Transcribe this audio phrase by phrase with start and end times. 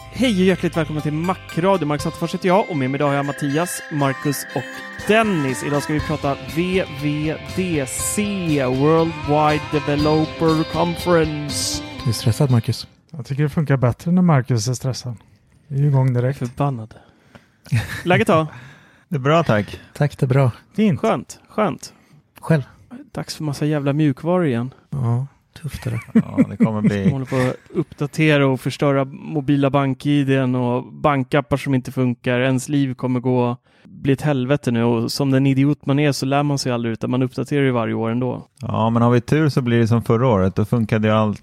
[0.00, 1.86] Hej och hjärtligt välkomna till Macradio.
[1.86, 4.62] Marcus Attefors heter jag och med mig idag har jag Mattias, Marcus och
[5.08, 5.64] Dennis.
[5.64, 8.22] Idag ska vi prata VVDC,
[8.64, 11.82] Worldwide Developer Conference.
[12.04, 12.86] Du är stressad Marcus?
[13.10, 15.16] Jag tycker det funkar bättre när Marcus är stressad.
[15.66, 16.38] Vi är ju igång direkt.
[16.38, 16.94] Förbannad.
[18.04, 18.46] Läget då?
[19.08, 19.80] Det är bra tack.
[19.94, 20.50] Tack, det är bra.
[20.76, 21.00] Fint.
[21.00, 21.92] Skönt, skönt.
[22.40, 22.62] Själv?
[23.12, 24.74] Dags för massa jävla mjukvaror igen.
[24.90, 26.00] Ja, tufft är det.
[26.14, 27.10] Ja, det kommer De bli...
[27.10, 32.40] håller på att uppdatera och förstöra mobila bank-iden och bankappar som inte funkar.
[32.40, 36.26] Ens liv kommer gå bli ett helvete nu och som den idiot man är så
[36.26, 38.46] lär man sig aldrig utan man uppdaterar ju varje år ändå.
[38.60, 40.56] Ja, men har vi tur så blir det som förra året.
[40.56, 41.40] Då funkade ju allt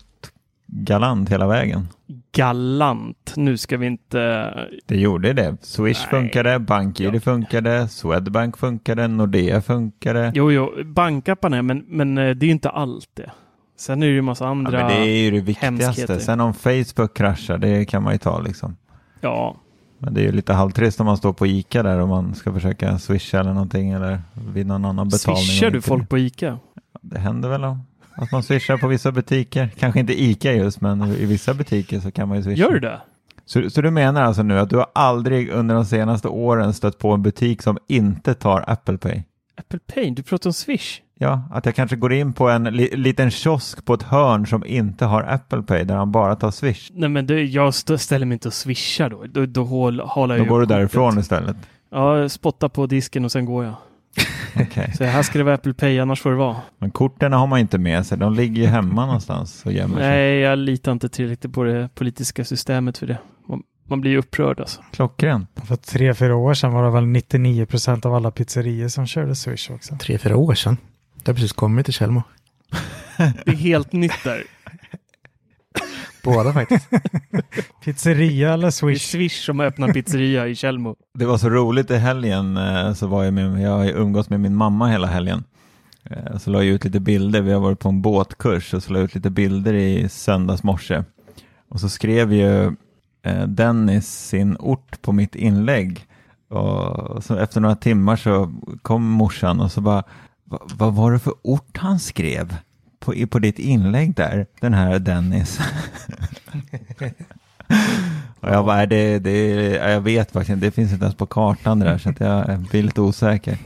[0.68, 1.88] galant hela vägen.
[2.32, 3.34] Galant.
[3.36, 4.54] Nu ska vi inte...
[4.86, 5.58] Det gjorde det.
[5.62, 6.22] Swish Nej.
[6.22, 10.32] funkade, BankID funkade, Swedbank funkade, Nordea funkade.
[10.36, 13.32] Jo, jo, bankapparna, men, men eh, det är ju inte allt det.
[13.78, 14.72] Sen är det ju massa Ja, andra...
[14.72, 15.86] men det är ju det viktigaste.
[15.86, 16.20] hemskheter.
[16.20, 18.76] Sen om Facebook kraschar, det kan man ju ta liksom.
[19.22, 19.56] Ja,
[20.00, 22.54] Men det är ju lite halvtrist om man står på ICA där och man ska
[22.54, 24.22] försöka swisha eller någonting eller
[24.54, 25.44] vid någon annan betalning.
[25.44, 26.60] swishar du folk på ICA?
[27.02, 27.82] Det händer väl om
[28.16, 29.70] att man swishar på vissa butiker.
[29.80, 32.62] Kanske inte ICA just, men i vissa butiker så kan man ju swisha.
[32.62, 33.02] Gör du det?
[33.46, 36.98] Så, så du menar alltså nu att du har aldrig under de senaste åren stött
[37.00, 39.24] på en butik som inte tar Apple Pay?
[39.58, 40.10] Apple Pay?
[40.10, 41.02] Du pratar om Swish?
[41.20, 44.66] Ja, att jag kanske går in på en li, liten kiosk på ett hörn som
[44.66, 46.92] inte har Apple Pay där han bara tar Swish.
[46.94, 49.24] Nej, men det, jag st- ställer mig inte och swishar då.
[49.28, 50.78] Då, då hål, håller Då jag går du kortet.
[50.78, 51.58] därifrån istället.
[51.92, 53.74] Ja, spotta på disken och sen går jag.
[54.62, 54.94] Okej.
[54.98, 56.56] Så här ska det vara Apple Pay, annars får det vara.
[56.80, 60.08] Men korten har man inte med sig, de ligger ju hemma någonstans och gömmer sig.
[60.10, 63.18] Nej, jag litar inte tillräckligt på det politiska systemet för det.
[63.50, 64.82] Man, man blir ju upprörd alltså.
[64.92, 65.50] Klockrent.
[65.66, 69.36] För tre, fyra år sedan var det väl 99 procent av alla pizzerior som körde
[69.36, 69.96] Swish också.
[69.96, 70.78] Tre, fyra år sedan.
[71.24, 72.24] Det har precis kommit till Tjällmo.
[73.18, 74.44] Det är helt nytt där.
[76.24, 76.88] Båda faktiskt.
[77.84, 79.02] Pizzeria eller Det är Swish?
[79.12, 80.96] Swish som öppnar pizzeria i Tjällmo.
[81.14, 84.40] Det var så roligt i helgen, eh, så var jag med, jag har umgås med
[84.40, 85.44] min mamma hela helgen.
[86.10, 88.94] Eh, Så la jag ut lite bilder, vi har varit på en båtkurs och så
[88.94, 91.04] la jag ut lite bilder i söndags morse.
[91.70, 92.66] Och så skrev ju
[93.24, 96.06] eh, Dennis sin ort på mitt inlägg.
[96.50, 100.04] Och så efter några timmar så kom morsan och så bara,
[100.50, 102.56] "Va- vad var det för ort han skrev
[103.00, 105.60] på, på ditt inlägg där, den här Dennis?
[108.40, 109.40] Och jag bara, "Nej, det, det,
[109.76, 112.20] ja, jag vet faktiskt inte, det finns inte ens på kartan det där så att
[112.20, 113.58] jag blir lite osäker.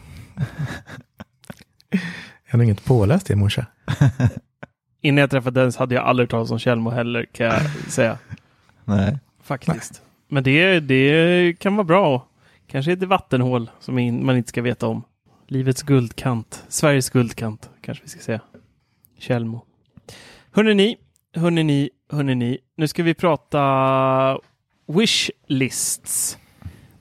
[2.51, 3.65] Jag har inte påläst det i morse.
[5.01, 8.17] Innan jag träffade Dennis hade jag aldrig talat om Tjällmo heller, kan jag säga.
[8.85, 9.17] Nej.
[9.43, 10.01] Faktiskt.
[10.27, 12.27] Men det, det kan vara bra.
[12.67, 13.95] Kanske ett vattenhål som
[14.25, 15.03] man inte ska veta om.
[15.51, 16.65] Livets guldkant.
[16.67, 18.41] Sveriges guldkant, kanske vi ska säga.
[19.17, 19.65] Tjällmo.
[20.51, 20.97] Hörrni ni,
[21.35, 22.57] hörrni ni, hörrni ni.
[22.77, 24.39] Nu ska vi prata
[24.87, 26.37] wishlists.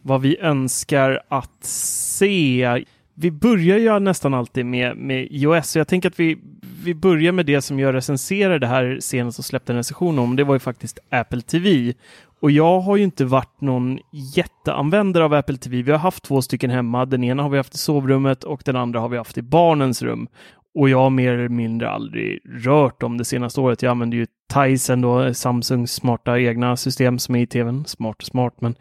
[0.03, 2.85] Vad vi önskar att se.
[3.15, 6.39] Vi börjar ju nästan alltid med, med iOS, så jag tänker att vi,
[6.85, 10.37] vi börjar med det som jag recenserade här senast och släppte en recension om.
[10.37, 11.95] Det var ju faktiskt Apple TV.
[12.41, 13.99] Och jag har ju inte varit någon
[14.37, 15.83] jätteanvändare av Apple TV.
[15.83, 17.07] Vi har haft två stycken hemma.
[17.07, 20.03] Den ena har vi haft i sovrummet och den andra har vi haft i barnens
[20.03, 20.29] rum.
[20.75, 23.83] och jag har mer eller mindre aldrig rört dem det senaste året.
[23.83, 27.85] Jag använder ju Tizen, då, Samsungs smarta egna system som är i tvn.
[27.85, 28.75] Smart och smart, men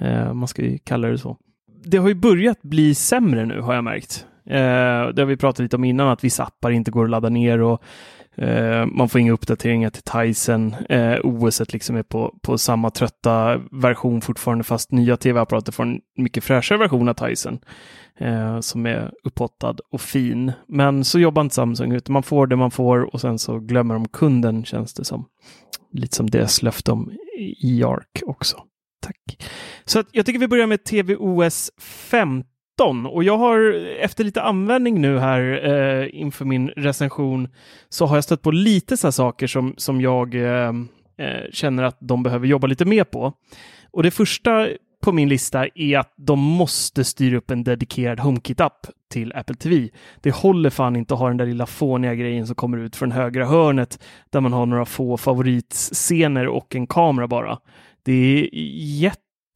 [0.00, 1.36] eh, man ska ju kalla det så.
[1.84, 4.26] Det har ju börjat bli sämre nu har jag märkt.
[4.46, 7.28] Eh, det har vi pratat lite om innan, att vissa appar inte går att ladda
[7.28, 7.82] ner och
[8.36, 10.74] eh, man får inga uppdateringar till Tyson.
[10.88, 16.00] Eh, OS liksom är på, på samma trötta version fortfarande, fast nya tv-apparater får en
[16.16, 17.58] mycket fräschare version av Tyson
[18.18, 20.52] eh, som är upphottad och fin.
[20.68, 23.94] Men så jobbar inte Samsung, utan man får det man får och sen så glömmer
[23.94, 25.26] de kunden känns det som.
[25.92, 27.12] Lite som deras löfte om
[27.62, 28.56] e-arc också.
[29.00, 29.48] Tack.
[29.84, 31.70] Så att jag tycker vi börjar med TVOS
[32.76, 37.48] 13 och jag har efter lite användning nu här eh, inför min recension
[37.88, 40.72] så har jag stött på lite sådana saker som, som jag eh,
[41.18, 43.32] eh, känner att de behöver jobba lite mer på.
[43.90, 44.68] Och det första
[45.02, 49.88] på min lista är att de måste styra upp en dedikerad HomeKit-app till Apple TV.
[50.20, 53.12] Det håller fan inte att ha den där lilla fåniga grejen som kommer ut från
[53.12, 57.58] högra hörnet där man har några få favoritscener och en kamera bara.
[58.02, 58.54] Det är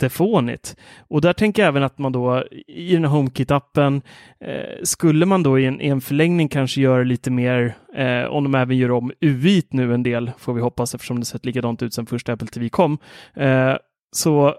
[0.02, 0.76] jättefånigt.
[1.08, 4.02] Och där tänker jag även att man då i den här HomeKit-appen
[4.40, 8.44] eh, skulle man då i en, i en förlängning kanske göra lite mer, eh, om
[8.44, 11.82] de även gör om UI nu en del, får vi hoppas eftersom det sett likadant
[11.82, 12.98] ut sedan första Apple TV kom,
[13.34, 13.74] eh,
[14.12, 14.54] så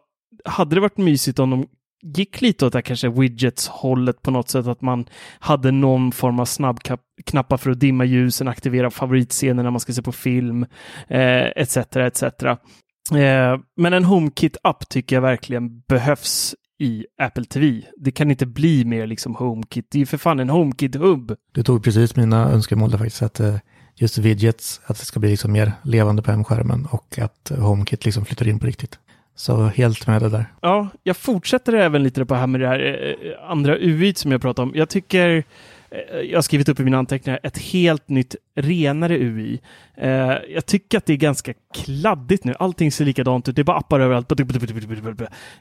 [0.46, 1.68] hade det varit mysigt om de
[2.04, 5.06] gick lite åt det här kanske widgets-hållet på något sätt, att man
[5.40, 10.02] hade någon form av snabbknappar för att dimma ljusen, aktivera favoritscener när man ska se
[10.02, 10.66] på film,
[11.08, 11.78] eh, etc.
[11.78, 12.24] etc.
[13.12, 17.82] Eh, men en HomeKit-app tycker jag verkligen behövs i Apple TV.
[17.98, 19.88] Det kan inte bli mer liksom HomeKit.
[19.92, 21.36] Det är ju för fan en HomeKit-hubb.
[21.52, 23.56] Du tog precis mina önskemål där faktiskt, att eh,
[23.96, 28.26] just widgets, att det ska bli liksom mer levande på hemskärmen och att HomeKit liksom
[28.26, 29.00] flyttar in på riktigt.
[29.36, 30.46] Så helt med det där.
[30.62, 34.32] Ja, jag fortsätter även lite på det här med det här eh, andra UI som
[34.32, 34.76] jag pratade om.
[34.76, 35.44] Jag tycker
[35.92, 39.62] Eh, jag har skrivit upp i mina anteckningar ett helt nytt renare UI.
[39.98, 40.10] Eh,
[40.50, 42.56] jag tycker att det är ganska kladdigt nu.
[42.60, 43.56] Allting ser likadant ut.
[43.56, 44.32] Det är bara appar överallt.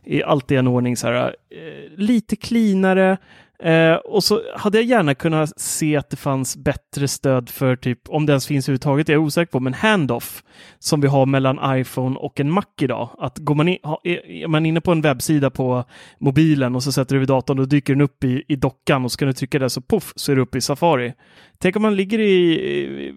[0.04, 1.36] I allt i en ordning så här.
[1.50, 3.16] Eh, lite cleanare.
[3.62, 8.08] Eh, och så hade jag gärna kunnat se att det fanns bättre stöd för typ,
[8.08, 10.42] om det ens finns överhuvudtaget, jag är osäker på, men handoff
[10.78, 13.08] som vi har mellan iPhone och en Mac idag.
[13.18, 15.84] Att går man in, är man inne på en webbsida på
[16.18, 19.12] mobilen och så sätter du vid datorn, då dyker den upp i, i dockan och
[19.12, 21.12] så kan du trycka där så poff så är du uppe i Safari.
[21.58, 23.14] Tänk om man ligger i,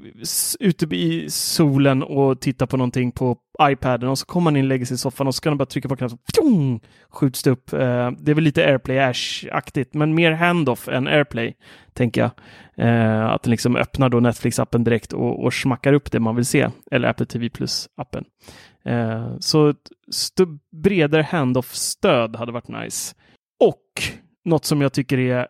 [0.59, 4.85] ute i solen och tittar på någonting på iPaden och så kommer man in, lägger
[4.85, 6.79] sig i soffan och så kan man bara trycka på knappen så
[7.09, 7.73] skjuts det upp.
[7.73, 11.53] Eh, det är väl lite AirPlay Ash-aktigt, men mer handoff än AirPlay,
[11.93, 12.31] tänker jag.
[12.75, 16.45] Eh, att den liksom öppnar då Netflix-appen direkt och, och smackar upp det man vill
[16.45, 18.23] se, eller Apple TV Plus-appen.
[18.85, 19.89] Eh, så ett
[20.83, 23.15] bredare handoff-stöd hade varit nice.
[23.59, 24.03] Och
[24.45, 25.47] något som jag tycker är,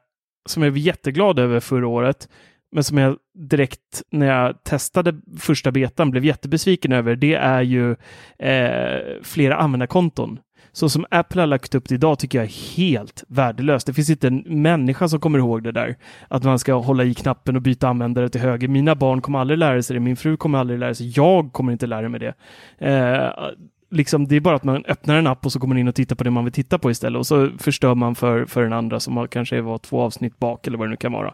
[0.50, 2.30] som jag är jätteglad över förra året,
[2.74, 7.92] men som jag direkt när jag testade första betan blev jättebesviken över, det är ju
[8.40, 10.40] eh, flera användarkonton.
[10.72, 13.88] Så som Apple har lagt upp det idag tycker jag är helt värdelöst.
[13.88, 15.96] Det finns inte en människa som kommer ihåg det där.
[16.28, 18.68] Att man ska hålla i knappen och byta användare till höger.
[18.68, 20.00] Mina barn kommer aldrig lära sig det.
[20.00, 21.14] Min fru kommer aldrig lära sig.
[21.16, 22.34] Jag kommer inte lära mig det.
[22.88, 23.30] Eh,
[23.92, 25.96] liksom, det är bara att man öppnar en app och så går man in och
[25.96, 27.19] tittar på det man vill titta på istället.
[27.19, 30.78] Och så förstör man för, för den andra som kanske var två avsnitt bak eller
[30.78, 31.34] vad det nu kan vara.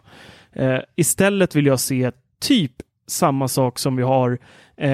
[0.52, 2.10] Eh, istället vill jag se
[2.40, 2.72] typ
[3.06, 4.38] samma sak som vi har
[4.76, 4.88] eh,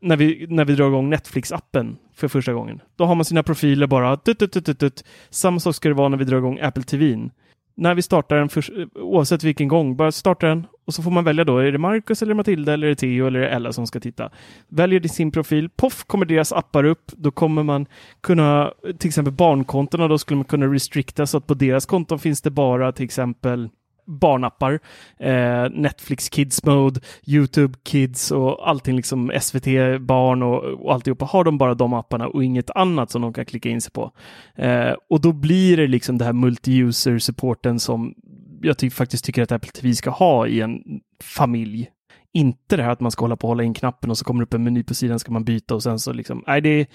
[0.00, 2.80] när, vi, när vi drar igång Netflix-appen för första gången.
[2.96, 4.16] Då har man sina profiler bara.
[4.16, 5.04] Tut, tut, tut, tut.
[5.30, 7.30] Samma sak ska det vara när vi drar igång Apple TV.
[7.74, 11.10] När vi startar den, för, eh, oavsett vilken gång, bara starta den och så får
[11.10, 11.58] man välja då.
[11.58, 14.00] Är det Marcus eller Matilda eller är det Theo eller är det Ella som ska
[14.00, 14.30] titta?
[14.68, 17.12] Väljer sin profil, poff kommer deras appar upp.
[17.16, 17.86] Då kommer man
[18.20, 22.42] kunna, till exempel barnkontona, då skulle man kunna restrikta så att på deras konton finns
[22.42, 23.68] det bara till exempel
[24.10, 24.80] barnappar.
[25.18, 29.66] Eh, Netflix Kids Mode, YouTube Kids och allting liksom SVT
[30.00, 31.24] Barn och, och alltihopa.
[31.24, 34.12] Har de bara de apparna och inget annat som de kan klicka in sig på.
[34.54, 38.14] Eh, och då blir det liksom det här multi-user supporten som
[38.62, 40.82] jag ty faktiskt tycker att Apple TV ska ha i en
[41.22, 41.90] familj.
[42.32, 44.40] Inte det här att man ska hålla på och hålla in knappen och så kommer
[44.40, 46.68] det upp en meny på sidan ska man byta och sen så liksom, nej det
[46.68, 46.86] är...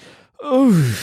[0.53, 0.95] Uh,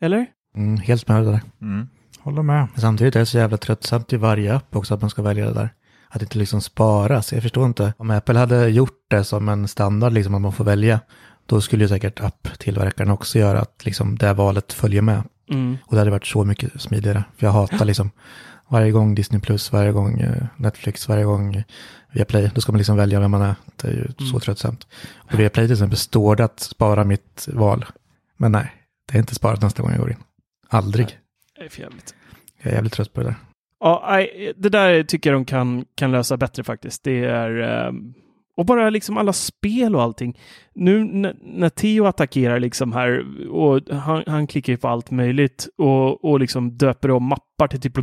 [0.00, 0.26] eller?
[0.56, 1.40] Mm, helt med det där.
[1.62, 1.88] Mm.
[2.22, 2.66] Håller med.
[2.76, 5.52] Samtidigt är det så jävla tröttsamt i varje app också att man ska välja det
[5.52, 5.70] där.
[6.08, 7.32] Att det inte liksom sparas.
[7.32, 7.94] Jag förstår inte.
[7.96, 11.00] Om Apple hade gjort det som en standard, liksom att man får välja,
[11.46, 15.22] då skulle ju säkert apptillverkaren också göra att liksom det valet följer med.
[15.50, 15.76] Mm.
[15.84, 17.24] Och det hade varit så mycket smidigare.
[17.36, 18.10] För jag hatar liksom
[18.68, 21.64] varje gång Disney Plus, varje gång eh, Netflix, varje gång
[22.12, 23.54] Viaplay, då ska man liksom välja vem man är.
[23.76, 24.32] Det är ju mm.
[24.32, 24.86] så tröttsamt.
[25.16, 27.84] Och Viaplay till exempel står det att spara mitt val.
[28.36, 28.72] Men nej,
[29.08, 30.22] det är inte sparat nästa gång jag går in.
[30.68, 31.19] Aldrig.
[31.60, 32.14] Det är för jävligt.
[32.58, 33.34] Jag är jävligt trött på det där.
[33.80, 34.26] Ja,
[34.56, 37.04] det där tycker jag de kan, kan lösa bättre faktiskt.
[37.04, 37.86] Det är...
[37.86, 37.92] Eh,
[38.56, 40.38] och bara liksom alla spel och allting.
[40.80, 46.24] Nu när, Theo attackerar liksom här och han, han klickar ju på allt möjligt och,
[46.24, 47.94] och liksom döper om mappar till typ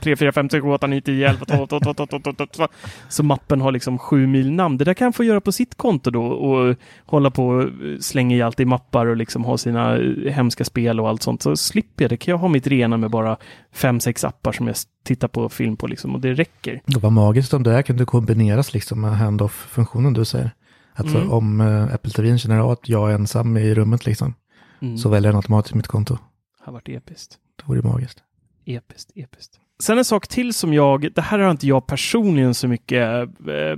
[0.00, 2.68] 3, 4, 5, 6, 7, 8, 9, 10, 11, 12, 12, 12, 12, 12, 12.
[3.08, 4.78] Så mappen har liksom sju mil namn.
[4.78, 7.68] Det där kan han få göra på sitt konto då och hålla på och
[8.00, 9.98] slänga i allt i mappar och liksom ha sina
[10.30, 11.42] hemska spel och allt sånt.
[11.42, 12.16] Så slipper jag det.
[12.16, 13.36] kan jag ha mitt rena med bara
[13.72, 16.80] fem, sex appar som jag tittar på film på liksom och det räcker.
[16.86, 20.50] Det var magiskt om det här kunde kombineras liksom med handoff-funktionen du säger.
[20.98, 21.30] Alltså Mm.
[21.32, 24.34] om uh, Apple TV känner av att jag är ensam i rummet liksom,
[24.80, 24.98] Mm.
[24.98, 26.14] så väljer den automatiskt mitt konto.
[26.14, 27.38] Det har varit episkt.
[27.56, 28.22] Det vore magiskt.
[28.64, 29.60] Episkt, episkt.
[29.80, 33.02] Sen en sak till som jag, det här har inte jag personligen så mycket
[33.48, 33.76] eh,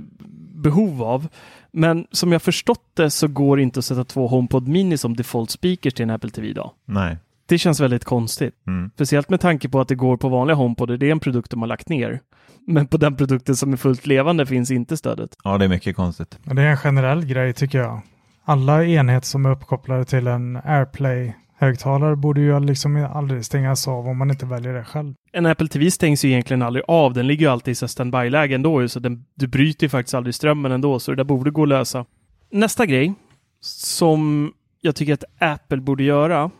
[0.55, 1.27] behov av,
[1.71, 5.15] men som jag förstått det så går det inte att sätta två HomePod Mini som
[5.15, 6.71] default speakers till en Apple TV idag.
[6.85, 7.17] Nej.
[7.51, 8.53] Det känns väldigt konstigt.
[8.67, 8.91] Mm.
[8.93, 11.61] Speciellt med tanke på att det går på vanliga HomePod, det är en produkt de
[11.61, 12.19] har lagt ner.
[12.67, 15.35] Men på den produkten som är fullt levande finns inte stödet.
[15.43, 16.39] Ja, det är mycket konstigt.
[16.43, 18.01] Det är en generell grej tycker jag.
[18.45, 24.17] Alla enheter som är uppkopplade till en AirPlay-högtalare borde ju liksom aldrig stängas av om
[24.17, 25.13] man inte väljer det själv.
[25.31, 27.13] En Apple TV stängs ju egentligen aldrig av.
[27.13, 30.71] Den ligger ju alltid i standby-läge ändå, så den, du bryter ju faktiskt aldrig strömmen
[30.71, 32.05] ändå, så det där borde gå att lösa.
[32.51, 33.13] Nästa grej
[33.61, 36.51] som jag tycker att Apple borde göra,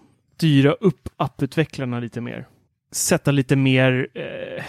[0.41, 2.47] styra upp apputvecklarna lite mer.
[2.91, 4.63] Sätta lite mer, eh,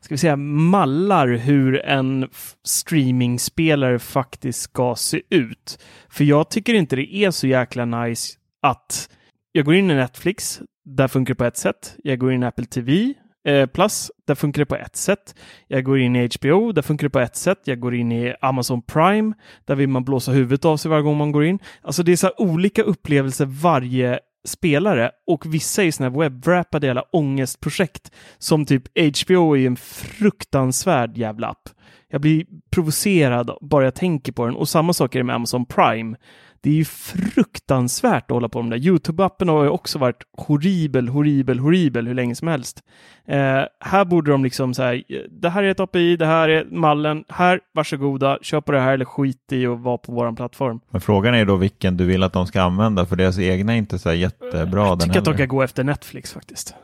[0.00, 2.28] ska vi säga, mallar hur en
[2.64, 5.78] streamingspelare faktiskt ska se ut.
[6.08, 9.10] För jag tycker inte det är så jäkla nice att
[9.52, 11.96] jag går in i Netflix, där funkar det på ett sätt.
[12.04, 15.34] Jag går in i Apple TV eh, Plus, där funkar det på ett sätt.
[15.68, 17.60] Jag går in i HBO, där funkar det på ett sätt.
[17.64, 19.34] Jag går in i Amazon Prime,
[19.64, 21.58] där vill man blåsa huvudet av sig varje gång man går in.
[21.82, 26.86] Alltså det är så här olika upplevelser varje spelare och vissa är sådana här webwrappade
[26.86, 31.68] jävla ångestprojekt som typ HBO är en fruktansvärd jävla app.
[32.08, 35.66] Jag blir provocerad bara jag tänker på den och samma sak är det med Amazon
[35.66, 36.16] Prime.
[36.62, 38.88] Det är ju fruktansvärt att hålla på med det.
[38.88, 42.82] Youtube-appen har ju också varit horribel, horribel, horribel hur länge som helst.
[43.26, 46.64] Eh, här borde de liksom så här, det här är ett API, det här är
[46.70, 50.80] mallen, här, varsågoda, köp på det här eller skit i och vara på våran plattform.
[50.90, 53.76] Men frågan är då vilken du vill att de ska använda, för deras egna är
[53.76, 54.86] inte så jättebra.
[54.86, 56.74] Jag den tycker att de kan gå efter Netflix faktiskt.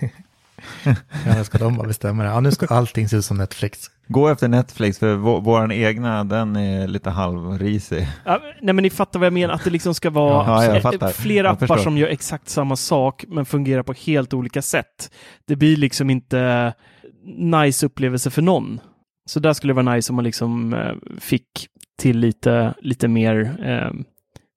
[0.84, 2.28] Ja, då ska de bara bestämma det.
[2.28, 3.90] Ja, nu ska allting se ut som Netflix.
[4.08, 8.08] Gå efter Netflix, för vår, våran egna, den är lite halvrisig.
[8.24, 11.50] Ja, nej men ni fattar vad jag menar, att det liksom ska vara Ja, flera
[11.50, 11.76] appar förstår.
[11.76, 15.10] som gör exakt samma sak men fungerar på helt olika sätt.
[15.46, 16.72] Det blir liksom inte
[17.36, 18.80] nice upplevelse för någon.
[19.26, 21.48] Så där skulle det vara nice om man liksom eh, fick
[21.98, 24.00] till lite, lite mer eh,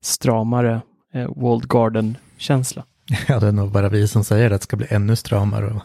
[0.03, 0.81] stramare
[1.13, 2.83] eh, Walled Garden-känsla.
[3.27, 5.81] Ja, det är nog bara vi som säger att det ska bli ännu stramare och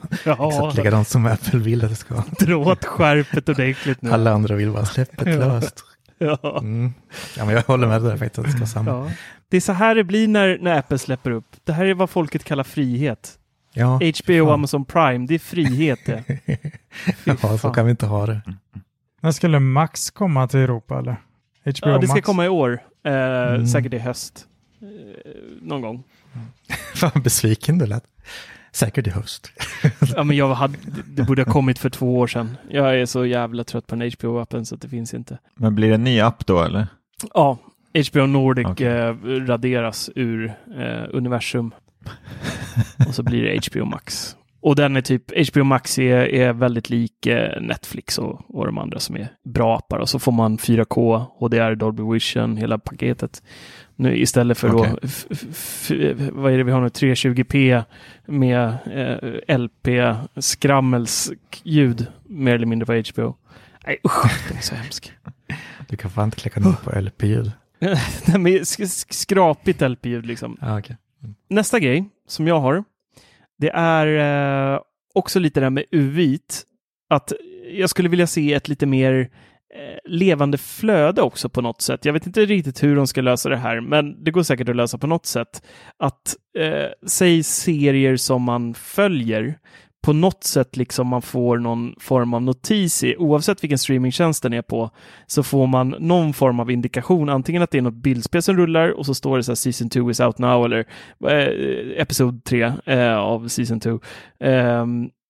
[0.49, 2.25] exakt likadant som Apple vill att det ska vara.
[2.39, 4.11] dra åt skärpet ordentligt nu.
[4.13, 5.39] Alla andra vill bara släppa det Ja.
[5.39, 5.85] löst.
[6.19, 6.59] Ja.
[6.59, 6.93] Mm.
[7.37, 8.91] Ja, men jag håller med dig faktiskt att det ska vara samma.
[8.91, 9.11] Ja.
[9.49, 11.47] Det är så här det blir när, när Apple släpper upp.
[11.65, 13.39] Det här är vad folket kallar frihet.
[13.75, 14.53] Ja, HBO och.
[14.55, 16.25] Amazon Prime, det är frihet det.
[17.25, 18.41] Ja, så kan vi inte ha det.
[19.21, 21.13] När skulle Max komma till Europa eller?
[21.65, 22.27] HBO Ja, det ska Max?
[22.27, 22.83] komma i år.
[23.05, 23.67] Eh, Mm.
[23.67, 24.47] Säkert i höst.
[24.83, 24.87] Eh,
[25.63, 26.03] någon gång.
[26.95, 28.05] Fan besviken du lät.
[28.73, 29.51] Säkert i höst.
[30.17, 32.57] Ja, men jag hade, det borde ha kommit för två år sedan.
[32.71, 35.39] Jag är så jävla trött på den HBO-appen så att det finns inte.
[35.55, 36.87] Men blir det en ny app då eller?
[37.35, 37.59] Ja,
[38.13, 38.87] HBO Nordic Okej.
[38.87, 41.75] eh, raderas ur eh, universum.
[43.09, 44.37] Och så blir det HBO Max.
[44.63, 48.79] Och den är typ, HBO Max är, är väldigt lik eh, Netflix och, och de
[48.79, 49.99] andra som är bra appar.
[49.99, 53.43] Och så får man 4K, HDR, Dolby Vision, hela paketet.
[53.97, 54.93] Nu istället för Okej.
[55.89, 57.85] då, vad är det vi har nu, 320p
[58.27, 59.17] med eh,
[59.59, 63.37] LP-skrammelsljud mer eller mindre på HBO.
[63.87, 65.13] Nej usch, det är så hemskt.
[65.89, 67.53] Du kan fan inte klicka ner på LP-ljud.
[67.79, 67.99] Nej,
[68.39, 70.57] men sk- sk- skrapigt LP-ljud liksom.
[70.61, 70.97] Ja, okej.
[71.49, 72.85] Nästa grej som jag har,
[73.63, 74.81] det är eh,
[75.15, 76.63] också lite det här med UVit.
[77.11, 77.33] Att
[77.73, 79.21] jag skulle vilja se ett lite mer
[79.75, 82.05] eh, levande flöde också på något sätt.
[82.05, 84.77] Jag vet inte riktigt hur de ska lösa det här, men det går säkert att
[84.77, 85.63] lösa på något sätt.
[85.97, 89.59] Att, eh, säg serier som man följer,
[90.03, 94.53] på något sätt liksom man får någon form av notis i, oavsett vilken streamingtjänst den
[94.53, 94.91] är på,
[95.27, 98.89] så får man någon form av indikation, antingen att det är något bildspel som rullar
[98.99, 100.87] och så står det så här Season 2 is out now eller
[101.29, 104.01] eh, Episod 3 eh, av Season 2.
[104.41, 104.87] Eh,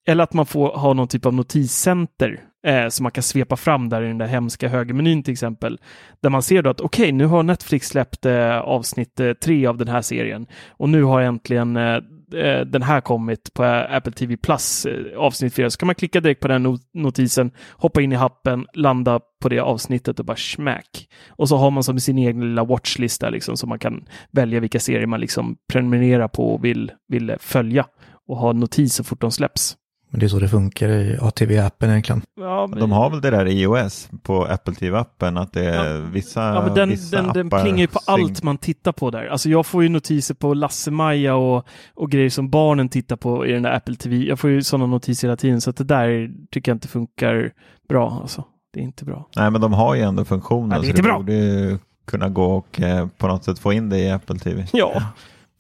[0.07, 3.89] eller att man får ha någon typ av notiscenter eh, som man kan svepa fram
[3.89, 5.81] där i den där hemska högermenyn till exempel.
[6.23, 9.79] Där man ser då att okej, nu har Netflix släppt eh, avsnitt eh, tre av
[9.79, 11.99] den här serien och nu har äntligen eh,
[12.35, 16.21] Eh, den här kommit på Apple TV Plus eh, avsnitt 4 så kan man klicka
[16.21, 21.09] direkt på den notisen, hoppa in i appen, landa på det avsnittet och bara smack.
[21.29, 24.81] Och så har man som sin egen lilla watchlista liksom så man kan välja vilka
[24.81, 27.87] serier man liksom prenumererar på och vill, vill följa
[28.29, 29.77] och ha notis så fort de släpps.
[30.13, 32.23] Men det är så det funkar i ATV-appen egentligen.
[32.41, 36.01] Ja, men, De har väl det där i iOS på Apple TV-appen att det är
[36.01, 39.11] vissa, ja, men den, vissa den, den appar plingar ju på allt man tittar på
[39.11, 39.27] där.
[39.27, 43.53] Alltså jag får ju notiser på Lasse-Maja och, och grejer som barnen tittar på i
[43.53, 44.17] den där Apple TV.
[44.17, 47.53] Jag får ju sådana notiser hela tiden så att det där tycker jag inte funkar
[47.89, 48.19] bra.
[48.23, 48.45] Alltså.
[48.73, 49.29] Det är inte bra.
[49.37, 50.71] Nej, men de har ju ändå funktionen.
[50.71, 51.17] Ja, det är så inte du bra.
[51.19, 54.67] borde ju kunna gå och eh, på något sätt få in det i Apple TV.
[54.73, 55.03] Ja,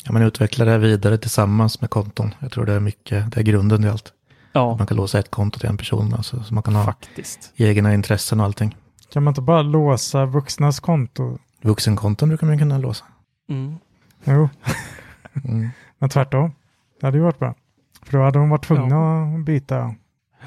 [0.05, 2.35] Ja, man utvecklar det vidare tillsammans med konton.
[2.39, 4.13] Jag tror det är mycket, det är grunden i allt.
[4.53, 7.53] Ja Man kan låsa ett konto till en person, alltså, så man kan ha faktiskt.
[7.57, 8.77] egna intressen och allting.
[9.13, 11.39] Kan man inte bara låsa vuxnas konto?
[11.63, 13.05] Vuxenkonton brukar man kunna låsa.
[13.49, 13.77] Mm.
[14.25, 14.49] Jo,
[15.45, 15.69] Mm.
[15.99, 16.53] men tvärtom.
[17.01, 17.55] Det hade ju varit bra.
[18.03, 19.95] För då hade de varit tvungna att byta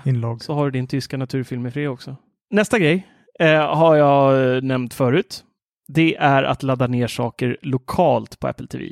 [0.05, 0.43] inlogg.
[0.43, 2.15] Så har du din tyska naturfilm i fred också.
[2.51, 3.07] Nästa grej
[3.39, 5.43] eh, har jag eh, nämnt förut.
[5.87, 8.85] Det är att ladda ner saker lokalt på Apple TV.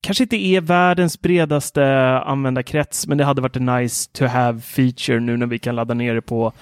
[0.00, 1.84] Kanske inte är världens bredaste
[2.18, 5.94] användarkrets, men det hade varit en nice to have feature nu när vi kan ladda
[5.94, 6.52] ner det på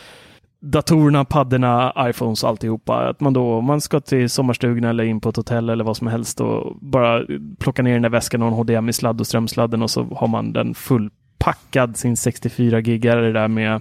[0.61, 3.09] datorerna, paddorna, iPhones och alltihopa.
[3.09, 5.97] Att man då, om man ska till sommarstugan eller in på ett hotell eller vad
[5.97, 7.23] som helst och bara
[7.59, 10.75] plocka ner den där väskan och en HDMI-sladd och strömsladden och så har man den
[10.75, 13.81] fullpackad, sin 64 gigare där med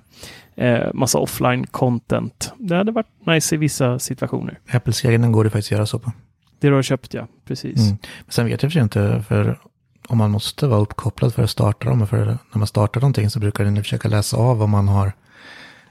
[0.56, 2.54] eh, massa offline content.
[2.58, 4.60] Det hade varit nice i vissa situationer.
[4.72, 6.12] Apples egna går det faktiskt att göra så på.
[6.66, 7.78] Det du har köpt ja, precis.
[7.80, 7.98] Mm.
[8.30, 9.60] Sen vet jag för inte, för
[10.08, 13.40] om man måste vara uppkopplad för att starta dem, för när man startar någonting så
[13.40, 15.14] brukar den försöka läsa av om man har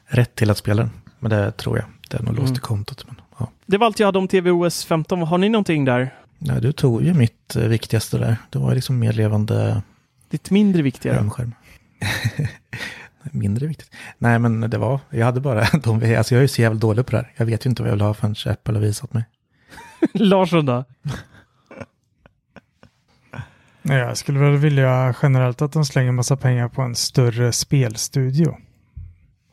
[0.07, 0.91] rätt till att spela den.
[1.19, 2.55] Men det tror jag, det är nog låst Mm.
[2.57, 3.05] i kontot.
[3.07, 3.49] Men, ja.
[3.67, 5.23] Det var allt jag hade om TVOS 15.
[5.23, 6.15] Har ni någonting där?
[6.39, 8.37] Nej, du tog ju mitt eh, viktigaste där.
[8.51, 9.83] Det var liksom mer levande
[10.31, 11.17] Lite mindre viktigare.
[11.17, 11.53] skärmskärm.
[13.31, 13.91] Mindre viktigt.
[14.19, 17.07] Nej, men det var, jag hade bara de, alltså jag är ju så jävla dålig
[17.07, 17.33] på det här.
[17.37, 19.25] Jag vet ju inte vad jag vill ha förrän Apple har visat mig.
[20.13, 20.85] Larsson då?
[23.83, 28.57] Nej, jag skulle väl vilja generellt att de slänger massa pengar på en större spelstudio.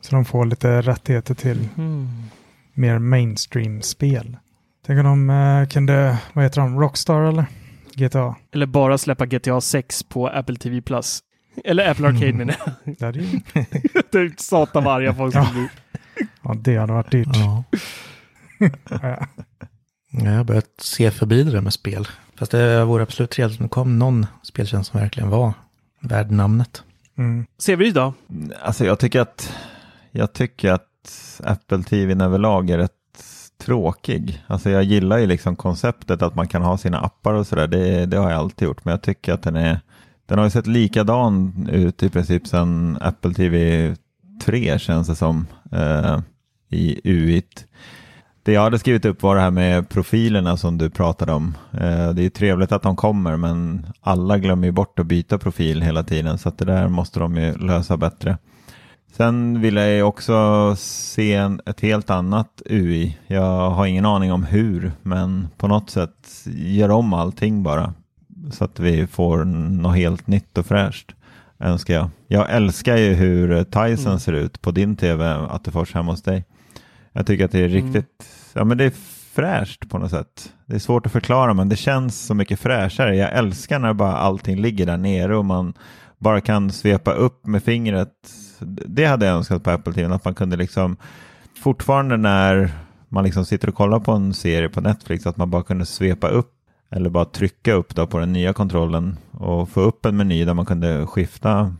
[0.01, 2.07] Så de får lite rättigheter till Mm.
[2.73, 4.37] mer mainstream-spel.
[4.85, 7.45] Tänk om de eh, kunde, vad heter de, Rockstar eller?
[7.95, 8.35] GTA?
[8.53, 11.19] Eller bara släppa GTA 6 på Apple TV Plus.
[11.65, 12.95] Eller Apple Arcade menar jag.
[12.99, 13.39] Det, hade ju,
[14.11, 15.69] Det är satan vad arga folk skulle bli.
[16.43, 17.27] ja, det hade varit dyrt.
[17.33, 17.63] Ja.
[19.01, 19.25] Ja.
[20.11, 22.07] Jag har börjat se förbi det där med spel.
[22.35, 25.53] Fast det vore absolut trevligt om det kom någon speltjänst som verkligen var
[25.99, 26.83] värd namnet.
[27.17, 27.45] Mm.
[27.57, 28.13] Severyd då?
[28.61, 29.53] Alltså jag tycker att,
[30.11, 32.91] jag tycker att Apple TV överlag är rätt
[33.61, 34.43] tråkig.
[34.47, 37.67] Alltså jag gillar ju liksom konceptet att man kan ha sina appar och sådär.
[37.67, 38.85] Det, det har jag alltid gjort.
[38.85, 39.79] Men jag tycker att den är,
[40.25, 43.95] den har ju sett likadan ut i princip sedan Apple TV
[44.45, 45.47] 3 känns det som.
[45.71, 46.19] Eh,
[46.69, 47.65] I UIT.
[48.43, 51.57] Det jag hade skrivit upp var det här med profilerna som du pratade om.
[51.73, 55.81] Eh, det är trevligt att de kommer men alla glömmer ju bort att byta profil
[55.81, 58.37] hela tiden så att det där måste de ju lösa bättre.
[59.13, 61.33] Sen vill jag också se
[61.65, 63.17] ett helt annat UI.
[63.27, 67.93] Jag har ingen aning om hur men på något sätt gör om allting bara
[68.51, 71.11] så att vi får något helt nytt och fräscht
[71.59, 72.09] önskar jag.
[72.27, 74.19] Jag älskar ju hur Tyson Mm.
[74.19, 76.45] ser ut på din tv, Attefors, hemma hos dig.
[77.13, 77.85] Jag tycker att det är Mm.
[77.93, 78.93] riktigt, ja men det är
[79.33, 80.53] fräscht på något sätt.
[80.65, 83.15] Det är svårt att förklara men det känns så mycket fräschare.
[83.15, 85.73] Jag älskar när bara allting ligger där nere och man
[86.17, 88.13] bara kan svepa upp med fingret.
[88.85, 90.97] Det hade jag önskat på Apple TV, att man kunde liksom
[91.61, 92.71] fortfarande när
[93.09, 96.27] man liksom sitter och kollar på en serie på Netflix, att man bara kunde svepa
[96.27, 96.53] upp
[96.91, 100.53] eller bara trycka upp då på den nya kontrollen och få upp en meny där
[100.53, 101.75] man kunde skifta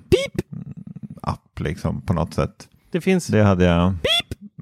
[1.21, 2.67] app liksom på något sätt.
[2.91, 3.93] Det finns Det hade jag.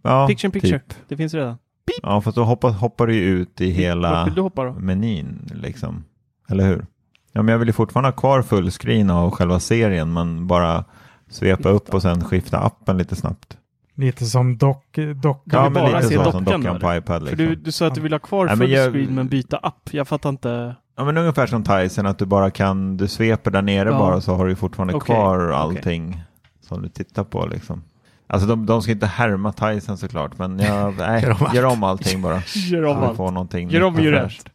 [0.04, 0.80] Ja, Picture in picture.
[0.80, 0.94] Typ.
[1.08, 1.58] Det finns redan.
[2.04, 4.72] Ja, fast då hoppar, hoppar det ju ut i hela du hoppa då?
[4.74, 6.04] menyn liksom.
[6.50, 6.86] Eller hur?
[7.32, 10.84] Ja, men jag vill ju fortfarande ha kvar fullscreen av själva serien, men bara
[11.30, 13.58] svepa upp och sen skifta appen lite snabbt.
[13.96, 15.58] Lite som dock, docka.
[15.58, 17.22] Ja, men lite se så som dockan dockan då, på iPad.
[17.22, 17.46] För Liksom.
[17.46, 19.90] du, du sa att du vill ha kvar Nej, men jag- fullscreen men byta app.
[19.92, 20.76] Jag fattar inte.
[20.98, 23.98] Ja, men ungefär som Tyson, att du bara kan, du sveper där nere Ja.
[23.98, 26.22] bara så har du fortfarande Okej, kvar allting
[26.62, 27.84] som du tittar på liksom.
[28.32, 31.84] Alltså de, de ska inte härma Tyson såklart, men jag, nej, Gör om gör om
[31.84, 32.42] allting bara.
[32.56, 33.18] Gör om allt.
[33.18, 34.50] får någonting Gör om gör fräscht.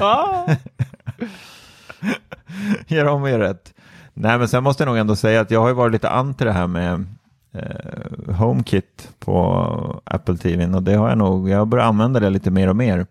[0.00, 0.46] Ah!
[2.86, 3.74] Gör om gör rätt.
[4.14, 6.44] Nej, men sen måste jag nog ändå säga att jag har ju varit lite anti
[6.44, 7.04] det här med
[7.54, 12.50] eh, HomeKit på Apple TV och det har jag nog, jag börjar använda det lite
[12.50, 13.06] mer och mer.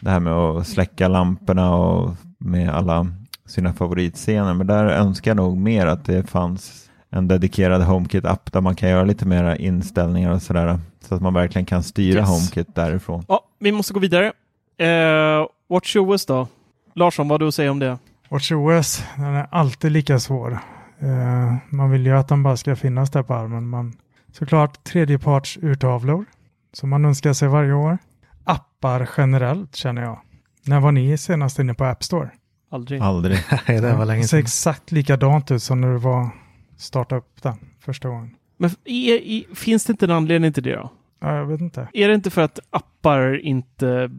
[0.00, 3.06] Det här med att släcka lamporna och med alla
[3.46, 4.54] sina favoritscener.
[4.54, 8.88] Men där önskar jag nog mer att det fanns en dedikerad HomeKit-app där man kan
[8.88, 10.78] göra lite mera inställningar och sådär.
[11.00, 12.28] Så att man verkligen kan styra Yes.
[12.28, 13.24] HomeKit därifrån.
[13.28, 14.32] Ja, vi måste gå vidare.
[14.78, 16.48] Eh, WatchOS då?
[16.94, 17.98] Larsson, vad har du att säga om det?
[18.28, 20.58] WatchOS, den är alltid lika svår.
[20.98, 23.68] Eh, man vill ju att den bara ska finnas där på armen.
[23.68, 23.92] Man,
[24.32, 26.24] såklart tredjeparts urtavlor
[26.72, 27.98] som man önskar sig varje år.
[28.44, 30.18] Appar generellt känner jag.
[30.66, 32.30] När var ni senast inne på App Store?
[32.70, 33.00] Aldrig.
[33.00, 33.38] Aldrig.
[33.68, 34.40] Nej, det var länge ser sedan.
[34.40, 36.28] exakt likadant ut som när du var
[36.76, 38.30] starta upp den första gången.
[38.56, 40.90] Men är, i, finns det inte en anledning till det då?
[41.20, 41.88] Ja, jag vet inte.
[41.92, 44.10] Är det inte för att appar inte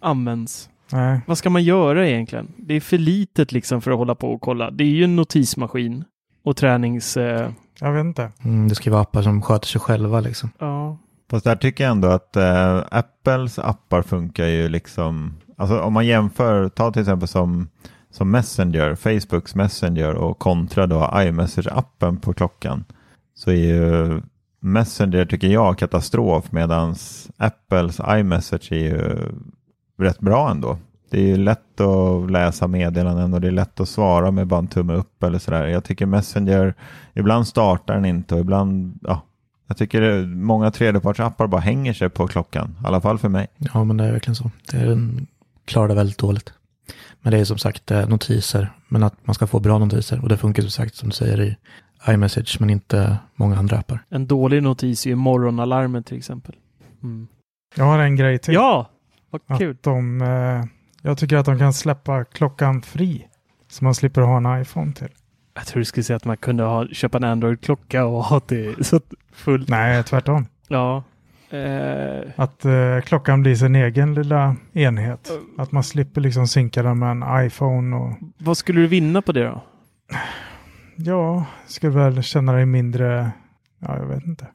[0.00, 0.70] används?
[0.92, 2.52] Nej, Vad ska man göra egentligen?
[2.56, 4.70] Det är för litet liksom för att hålla på och kolla.
[4.70, 6.04] Det är ju en notismaskin
[6.44, 7.16] och tränings...
[7.16, 7.50] Eh,
[7.80, 8.32] jag vet inte.
[8.44, 10.50] Mm, det ska vara appar som sköter sig själva liksom.
[10.58, 10.98] ja.
[11.30, 16.06] Fast där tycker jag ändå att eh, Apples appar funkar ju liksom, alltså om man
[16.06, 17.68] jämför, ta till exempel som,
[18.14, 22.84] som Messenger, Facebooks Messenger och kontra då iMessage-appen på klockan,
[23.34, 24.20] så är ju
[24.60, 26.94] Messenger tycker jag katastrof medan
[27.36, 29.18] Apples iMessage är ju
[29.98, 30.78] rätt bra ändå.
[31.10, 34.58] Det är ju lätt att läsa meddelanden och det är lätt att svara med bara
[34.58, 35.66] en tumme upp eller sådär.
[35.66, 36.74] Jag tycker Messenger,
[37.14, 39.22] ibland startar den inte och ibland, ja,
[39.66, 43.46] jag tycker det, många tredjepartsappar bara hänger sig på klockan, i alla fall för mig.
[43.58, 44.50] Ja, men det är verkligen så.
[44.70, 45.10] Det är
[45.64, 46.52] klarar det väldigt dåligt.
[47.20, 50.22] Men det är som sagt eh, notiser, men att man ska få bra notiser.
[50.22, 51.56] Och det funkar som sagt som du säger i
[52.08, 54.04] iMessage, men inte många andra appar.
[54.08, 56.54] En dålig notis är ju morgonalarmet till exempel.
[57.02, 57.26] Mm.
[57.74, 58.54] Jag har en grej till.
[58.54, 58.90] Ja!
[59.30, 59.76] Vad att kul.
[59.80, 60.64] de, eh,
[61.02, 63.28] jag tycker att de kan släppa klockan fri.
[63.68, 65.08] Så man slipper ha en iPhone till.
[65.54, 68.86] Jag tror du skulle säga att man kunde ha, köpa en Android-klocka och ha det
[68.86, 69.68] så att fullt.
[69.68, 70.46] Nej, tvärtom.
[70.68, 71.04] Ja.
[71.54, 75.30] Eh, Att eh, klockan blir sin egen lilla enhet.
[75.58, 79.32] Att man slipper liksom synka den med en iPhone och vad skulle du vinna på
[79.32, 79.64] det då?
[80.96, 83.30] ja, skulle väl känna dig mindre,
[83.78, 84.46] ja jag vet inte.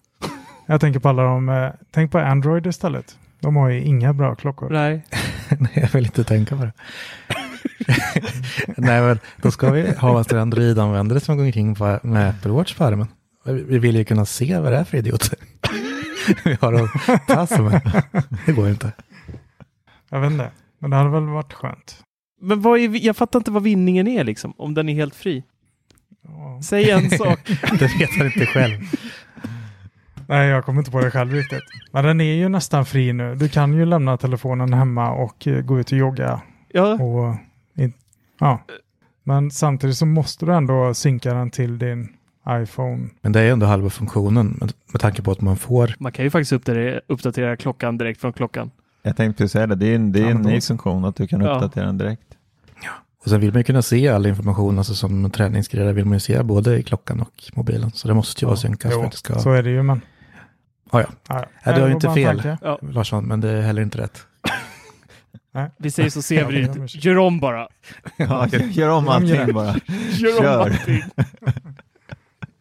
[0.66, 3.18] Jag tänker på alla de, eh, tänk på Android istället.
[3.40, 4.70] De har ju inga bra klockor.
[4.70, 5.06] Nej.
[5.60, 6.74] Nej, jag vill inte tänka på det.
[8.78, 12.84] Nej, men då ska vi ha en Android-användare som går omkring med Apple Watch på
[12.84, 13.08] armen.
[13.46, 15.40] Vi vill ju kunna se vad det är för idioter.
[16.44, 16.90] Vi har
[17.28, 18.04] att sig med.
[18.46, 18.92] Det går ju inte.
[20.10, 22.04] Jag vet inte, men det hade väl varit skönt.
[22.42, 25.44] Men vad är, jag fattar inte vad vinningen är liksom, om den är helt fri.
[26.22, 26.62] Ja.
[26.64, 27.40] Säg en sak.
[27.80, 28.82] Det vet han inte själv.
[30.28, 31.64] Nej, jag kommer inte på det själv riktigt.
[31.92, 33.36] Men den är ju nästan fri nu.
[33.36, 36.42] Du kan ju lämna telefonen hemma och eh, gå ut och jogga.
[36.68, 37.36] Ja, Och,
[37.76, 37.94] in,
[38.40, 38.60] ja.
[39.24, 42.14] Men samtidigt så måste du ändå synka den till din
[42.50, 43.10] iPhone.
[43.22, 46.26] Men det är ändå halva funktionen med, med tanke på att man får man kan
[46.26, 48.72] ju faktiskt uppdatera, uppdatera klockan direkt från klockan.
[49.04, 51.28] Jag tänkte säga det, det är en, det är Ja, en ny funktion att du
[51.28, 51.56] kan Ja.
[51.56, 52.22] uppdatera den direkt.
[53.24, 56.20] Och sen vill man ju kunna se all information, alltså som träningsgrejer vill man ju
[56.20, 57.92] se både i klockan och mobilen.
[57.92, 59.40] Så det måste ju vara synkat för Jo, att det ska...
[59.40, 59.84] så är det ju.
[59.84, 60.02] Men,
[60.92, 61.08] Ja, ja.
[61.28, 62.58] ja, Nej, du har ju inte fel.
[62.62, 62.80] Ja.
[62.82, 64.26] Larsson, men det är heller inte rätt.
[65.78, 66.96] Vi säger så ser vi Ja, det.
[66.96, 67.68] Gör om bara.
[68.18, 69.76] Ja, gör, om Ja, allting bara.
[70.12, 71.04] Gör om allting.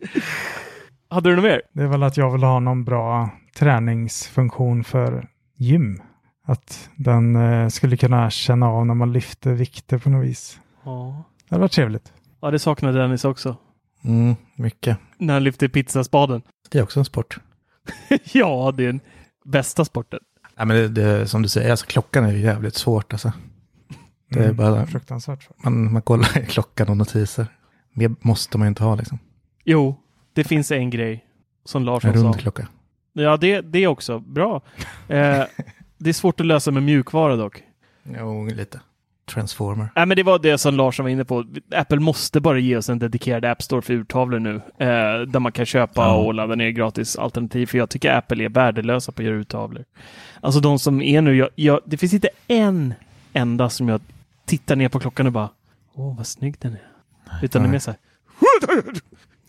[1.11, 1.62] Hade du något mer?
[1.72, 6.02] Det är väl att jag vill ha någon bra träningsfunktion för gym.
[6.44, 10.61] Att den eh, skulle kunna känna av när man lyfter vikter på något vis.
[10.84, 11.24] Ja.
[11.48, 12.12] Det hade varit trevligt.
[12.40, 13.56] Ja, det saknade Dennis också.
[14.04, 14.98] Mm, mycket.
[15.18, 16.42] När han lyfte pizzaspaden.
[16.70, 17.38] Det är också en sport.
[18.32, 19.00] ja, det är den
[19.44, 20.20] bästa sporten.
[20.56, 23.12] Ja, men det, det, som du säger, alltså, klockan är ju jävligt svårt.
[23.12, 23.32] Alltså.
[24.30, 25.42] Det är Mm, bara, Fruktansvärt.
[25.42, 25.64] svårt.
[25.64, 27.46] man, man kollar klockan och notiser.
[27.94, 29.18] Mer måste man ju inte ha liksom.
[29.70, 29.96] Jo,
[30.33, 31.24] det finns en grej
[31.64, 32.40] som En Larsson rund sa.
[32.40, 32.68] klocka.
[33.12, 34.62] Ja, det, det också bra.
[35.09, 35.42] Eh,
[35.98, 37.62] det är svårt att lösa med mjukvara dock.
[38.18, 38.81] Jo, lite.
[39.26, 39.88] Transformer.
[39.96, 41.44] Nej, men det var det som Larsson var inne på.
[41.74, 44.54] Apple måste bara ge oss en dedikerad App Store för urtavlor nu.
[44.54, 46.14] Eh, där man kan köpa Ja.
[46.16, 47.66] och ladda ner gratis alternativ.
[47.66, 49.85] För jag tycker Apple är värdelösa på att göra urtavlor.
[50.40, 52.94] Alltså de som är nu, jag, jag, det finns inte en
[53.33, 54.00] enda som jag
[54.46, 55.48] tittar ner på klockan och bara
[55.94, 56.83] Åh, vad snygg den är.
[57.42, 57.72] Utan det är Nej.
[57.72, 57.98] mer så här.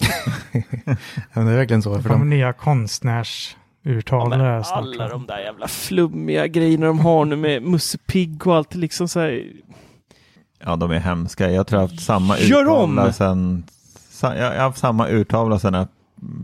[0.01, 0.95] Ja,
[1.33, 2.01] men det är verkligen så.
[2.01, 4.77] För de, nya Ja, konstnärsurtavlor men här snart.
[4.79, 9.07] alla de där jävla flummiga grejerna de har nu med Musse Pigg och allt liksom
[9.07, 9.43] så här.
[10.65, 11.51] Ja, de är hemska.
[11.51, 13.13] Jag tror jag har haft samma Gör urtavla om!
[13.13, 13.63] sen,
[14.21, 15.87] jag, har haft samma urtavla sen, jag-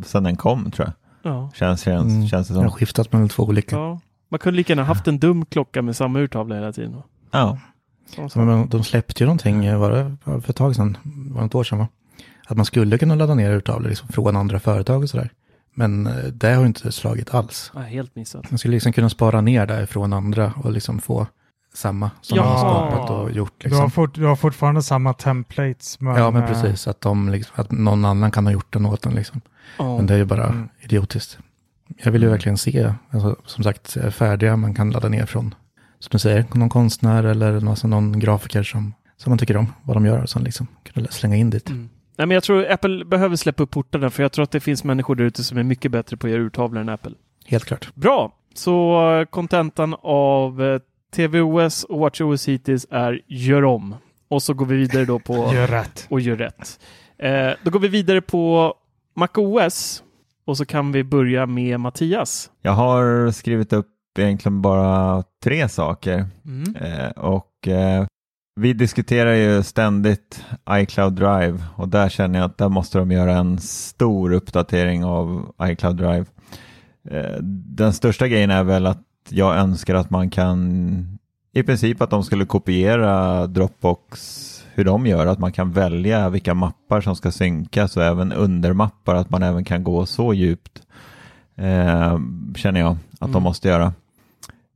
[0.05, 1.31] sen den kom tror jag.
[1.33, 1.51] Ja.
[1.55, 2.27] Känns, känns, Mm.
[2.27, 2.77] känns det jag har som.
[2.77, 3.75] skiftat mellan två olika.
[3.75, 3.99] ja.
[4.29, 7.01] Man kunde lika gärna haft en dum klocka med samma urtavla hela tiden.
[7.31, 7.57] Ja.
[8.09, 8.39] Som så.
[8.39, 10.97] Men de- släppte ju någonting, var det för ett tag sedan,
[11.31, 11.87] var det ett år sedan va?
[12.47, 15.29] Att man skulle kunna ladda ner urtavlor liksom från andra företag och sådär.
[15.75, 17.71] Men eh, det har ju inte slagit alls.
[17.75, 18.51] Ja, helt missat.
[18.51, 21.27] Man skulle liksom kunna spara ner det från andra och liksom få
[21.73, 22.43] samma som Ja.
[22.43, 22.57] de har
[22.91, 23.53] skapat och gjort.
[23.57, 23.91] Du, har Liksom.
[23.91, 25.99] fort, du har fortfarande samma templates.
[25.99, 26.87] Men, ja, men eh, precis.
[26.87, 29.13] Att, de, liksom, att någon annan kan ha gjort den åt den.
[29.15, 29.41] Liksom.
[29.77, 29.97] Ja.
[29.97, 30.69] Men det är ju bara Mm.
[30.81, 31.37] idiotiskt.
[32.03, 35.55] Jag vill ju verkligen se, alltså, som sagt, färdiga man kan ladda ner från,
[35.99, 39.95] som du säger, någon konstnär eller alltså, någon grafiker som, som man tycker om, vad
[39.95, 41.69] de gör och sen liksom kunna slänga in dit.
[41.69, 41.89] Mm.
[42.17, 44.83] Nej, men jag tror Apple behöver släppa upp portarna för jag tror att det finns
[44.83, 47.11] människor där ute som är mycket bättre på att göra urtavlor än Apple.
[47.45, 47.95] Helt klart.
[47.95, 48.31] Bra!
[48.53, 50.79] Så eh, kontentan av eh,
[51.15, 53.95] tvOS och WatchOS hittills är gör om.
[54.27, 56.07] Och så går vi vidare då på Gör rätt.
[56.09, 56.79] och gör rätt.
[57.17, 58.73] Eh, då går vi vidare på
[59.15, 60.03] MacOS
[60.45, 62.51] och så kan vi börja med Mattias.
[62.61, 63.87] Jag har skrivit upp
[64.19, 66.25] egentligen bara tre saker.
[66.45, 66.75] Mm.
[66.75, 68.05] Eh, och eh,
[68.55, 73.37] vi diskuterar ju ständigt iCloud Drive och där känner jag att där måste de göra
[73.37, 76.25] en stor uppdatering av iCloud Drive.
[77.09, 77.37] Eh,
[77.77, 81.17] den största grejen är väl att jag önskar att man kan
[81.53, 84.41] i princip att de skulle kopiera Dropbox
[84.73, 89.15] hur de gör, att man kan välja vilka mappar som ska synkas och även undermappar,
[89.15, 90.81] att man även kan gå så djupt
[91.55, 92.19] eh,
[92.55, 93.33] känner jag att Mm.
[93.33, 93.93] de måste göra.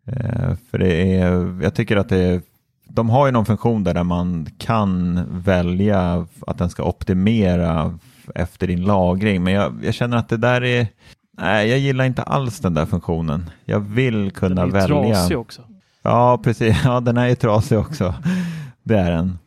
[0.06, 2.42] Eh, för det är, jag tycker att det är,
[2.90, 7.98] de har ju någon funktion där, där man kan välja att den ska optimera
[8.36, 10.88] efter din lagring, men jag, jag känner att det där är,
[11.38, 13.50] nej jag gillar inte alls den där funktionen.
[13.66, 15.14] Jag vill Den kunna är ju välja.
[15.14, 15.62] trasig också.
[16.02, 16.78] Ja, precis.
[16.84, 18.14] Ja, den är ju trasig också.
[18.84, 19.38] Det är den.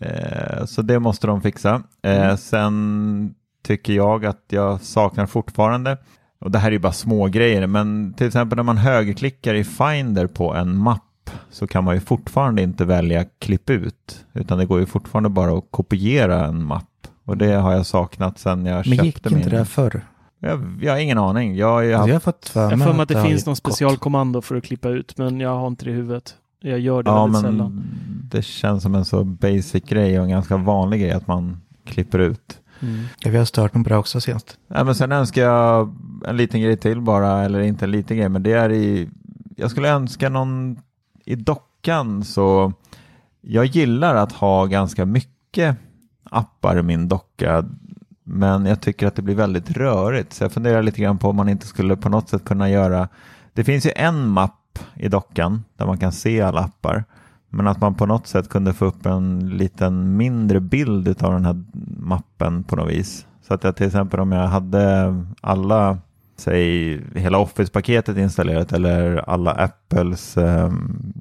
[0.00, 1.82] Eh, så det måste de fixa.
[2.02, 2.36] Eh, Mm.
[2.36, 5.96] Sen tycker jag att jag saknar fortfarande,
[6.40, 9.64] och det här är ju bara små grejer, men till exempel när man högerklickar i
[9.64, 11.02] Finder på en mapp
[11.50, 15.58] så kan man ju fortfarande inte välja klipp ut, utan det går ju fortfarande bara
[15.58, 16.84] att kopiera en mapp.
[17.24, 19.36] Och det har jag saknat sedan jag Men köpte gick min.
[19.38, 20.00] inte det förr?
[20.40, 21.56] Jag, jag har ingen aning.
[21.56, 23.18] Jag, har Alltså, haft jag har fått för Jag har mig för mig att det
[23.18, 26.34] har finns någon specialkommando för att klippa ut, men jag har inte det i huvudet.
[26.60, 27.84] Jag gör det Ja, väldigt men sällan.
[28.30, 32.18] det känns som en så basic grej och en ganska vanlig grej att man klipper
[32.18, 32.60] ut.
[32.82, 33.04] Mm.
[33.20, 34.58] Ja, vi har stört mig på det också senast.
[34.68, 35.94] Ja, men sen önskar jag
[36.26, 39.08] en liten grej till bara, eller inte en liten grej, men det är i,
[39.56, 40.76] jag skulle önska någon
[41.26, 42.72] i dockan så,
[43.40, 45.76] jag gillar att ha ganska mycket
[46.30, 47.64] appar i min docka,
[48.24, 51.36] men jag tycker att det blir väldigt rörigt, så jag funderar lite grann på om
[51.36, 53.08] man inte skulle på något sätt kunna göra,
[53.52, 57.04] det finns ju en mapp i dockan där man kan se alla appar,
[57.48, 61.44] men att man på något sätt kunde få upp en liten mindre bild av den
[61.44, 61.64] här
[61.98, 63.26] mappen på något vis.
[63.42, 65.98] Så att jag till exempel om jag hade alla,
[66.36, 71.12] säg hela Office-paketet installerat eller alla Apples ehm,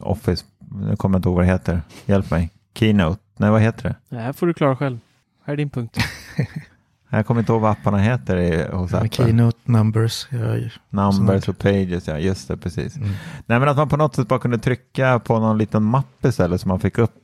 [0.00, 3.82] Office, nu kommer jag inte ihåg vad det heter, hjälp mig, Keynote, nej vad heter
[3.82, 4.16] det?
[4.16, 4.98] Det här får du klara själv.
[5.44, 5.96] Här är din punkt.
[7.10, 9.08] Jag kommer inte ihåg vad apparna heter i, hos Apple.
[9.10, 10.26] Keynote, numbers.
[10.30, 12.96] Jag, Numbers och pages, ja just det, precis.
[12.96, 13.08] mm.
[13.46, 16.60] Nej men att man på något sätt bara kunde trycka på någon liten mapp istället
[16.60, 17.14] så man fick upp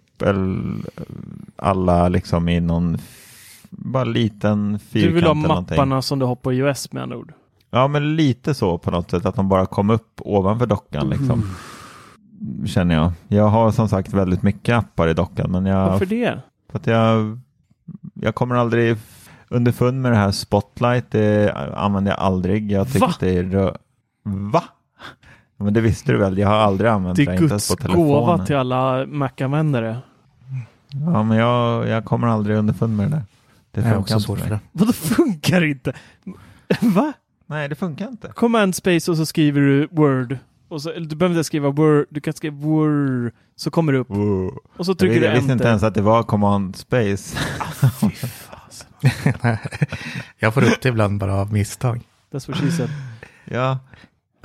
[1.57, 2.99] alla liksom i någon
[3.79, 5.77] bara liten fyrkant Du vill ha någonting.
[5.77, 7.33] mapparna som du har på iOS med andra ord.
[7.71, 11.43] Ja men lite så på något sätt att de bara kom upp ovanför dockan liksom.
[12.67, 13.13] Känner jag.
[13.29, 16.39] Jag har som sagt väldigt mycket appar i dockan men jag, Varför det?
[16.71, 17.39] för att jag,
[18.15, 18.97] jag kommer aldrig
[19.49, 21.11] underfund med det här Spotlight.
[21.11, 22.73] Det använder jag aldrig.
[22.73, 23.13] Jag tycker Va?
[23.21, 23.77] det är rö-
[24.25, 24.63] Va?
[25.57, 26.39] Men det visste du väl?
[26.39, 29.97] Jag har aldrig använt Det det, är Guds gåva till alla Mac-användare.
[30.89, 33.23] Ja, men jag, jag kommer aldrig underfund med det där.
[33.75, 34.59] Det Jag funkar också inte svårt för mig.
[34.59, 34.79] det.
[34.79, 35.93] Vadå funkar inte?
[36.81, 37.13] Va?
[37.47, 38.29] Nej, det funkar inte.
[38.29, 40.39] Command space och så skriver du Word.
[40.69, 43.33] Och så, eller du behöver inte skriva Word, du kan skriva Word.
[43.57, 44.11] Så kommer det upp.
[44.11, 44.59] Wow.
[44.77, 45.69] Och så Jag, trycker jag du visste inte enter.
[45.69, 47.37] ens att det var command space.
[48.21, 48.89] Fasen.
[50.39, 52.01] jag får upp det ibland bara av misstag.
[52.33, 52.91] That's what she said.
[53.45, 53.79] ja,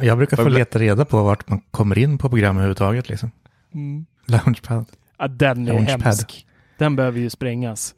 [0.02, 3.10] Jag brukar få leta reda på vart man kommer in på program överhuvudtaget.
[3.10, 3.32] Liksom.
[3.74, 4.06] Mm.
[4.26, 4.86] Launchpad.
[5.18, 6.02] Ja, den är Launchpad.
[6.02, 6.46] hemsk.
[6.78, 7.96] Den behöver ju sprängas.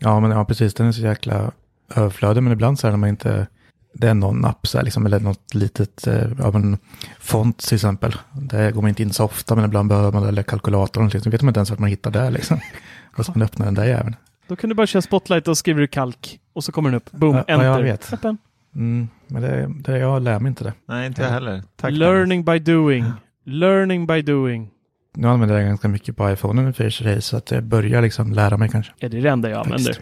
[0.00, 0.74] Ja, men ja, precis.
[0.74, 1.50] Den är så jäkla
[1.94, 2.42] överflödig.
[2.42, 3.46] Men ibland så är det när man inte...
[3.92, 6.78] Det är någon app så här, liksom, eller något litet, eh, ja men
[7.18, 8.14] font till exempel.
[8.32, 11.20] Det går man inte in så ofta, men ibland behöver man, eller kalkylatorn, liksom.
[11.20, 12.60] så vet man inte ens vart man hittar det liksom.
[13.16, 14.16] Och så man öppnar den där jäveln.
[14.48, 16.40] Då kan du bara köra Spotlight och skriver du kalk.
[16.52, 17.10] Och så kommer den upp.
[17.12, 17.66] Boom, Ja, ja, enter.
[17.66, 18.12] jag vet.
[18.12, 18.38] Öppen.
[18.74, 20.72] Mm, men det, det, jag lär mig inte det.
[20.88, 21.62] nej inte jag heller.
[21.76, 21.92] Tack.
[21.92, 23.04] Learning by doing.
[23.44, 24.70] Learning by doing.
[25.16, 28.32] Nu använder jag ganska mycket på iPhone nu för sig, så att jag börjar liksom
[28.32, 28.92] lära mig kanske.
[28.98, 29.72] Ja, det är det enda jag Text.
[29.72, 29.98] använder.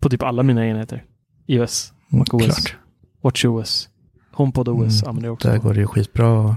[0.00, 1.04] På typ alla mina enheter.
[1.46, 2.76] iOS, MacOS, Klart.
[3.22, 3.88] WatchOS,
[4.32, 5.48] HomePod OS Mm, använder jag också.
[5.48, 6.56] Där går det ju skitbra att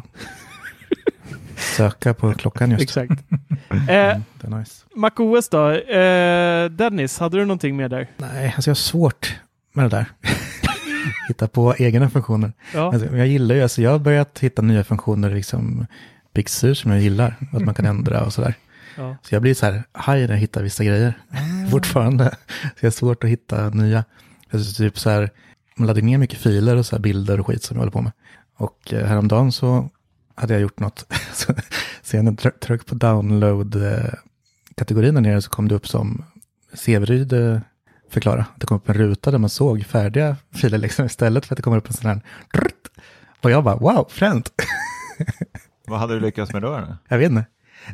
[1.57, 2.83] söka på klockan just.
[2.83, 3.11] Exakt.
[3.89, 4.85] eh, Mm, nice.
[4.95, 5.71] MacOS då?
[5.71, 8.07] Eh, Dennis, hade du någonting med där?
[8.17, 9.35] Nej, alltså jag har svårt
[9.73, 10.05] med det där.
[11.27, 12.53] hitta på egna funktioner.
[12.73, 12.93] Ja.
[12.93, 15.85] Alltså, jag gillar ju, alltså jag har börjat hitta nya funktioner liksom
[16.35, 17.35] Big Sur som jag gillar.
[17.53, 18.53] Att man kan ändra och sådär.
[18.97, 19.17] Ja.
[19.21, 21.13] Så jag blir så här haj när jag hittar vissa grejer
[21.71, 22.29] fortfarande.
[22.61, 24.03] Så jag har svårt att hitta nya.
[24.51, 25.29] Alltså typ så här,
[25.75, 28.11] man laddar ner mycket filer och så bilder och skit som jag håller på med.
[28.57, 29.89] Och eh, häromdagen så
[30.35, 31.05] hade jag gjort något.
[31.33, 31.53] så
[32.01, 36.25] sen jag tryck- tryckte på download-kategorin där nere så kom det upp som
[36.73, 37.59] Severyd eh,
[38.09, 38.45] förklara.
[38.55, 41.63] Det kom upp en ruta där man såg färdiga filer liksom istället för att det
[41.63, 42.21] kommer upp en sån här.
[43.41, 44.51] Och jag bara wow, fränt.
[45.87, 46.87] Vad hade du lyckats med då?
[47.07, 47.45] Jag vet inte.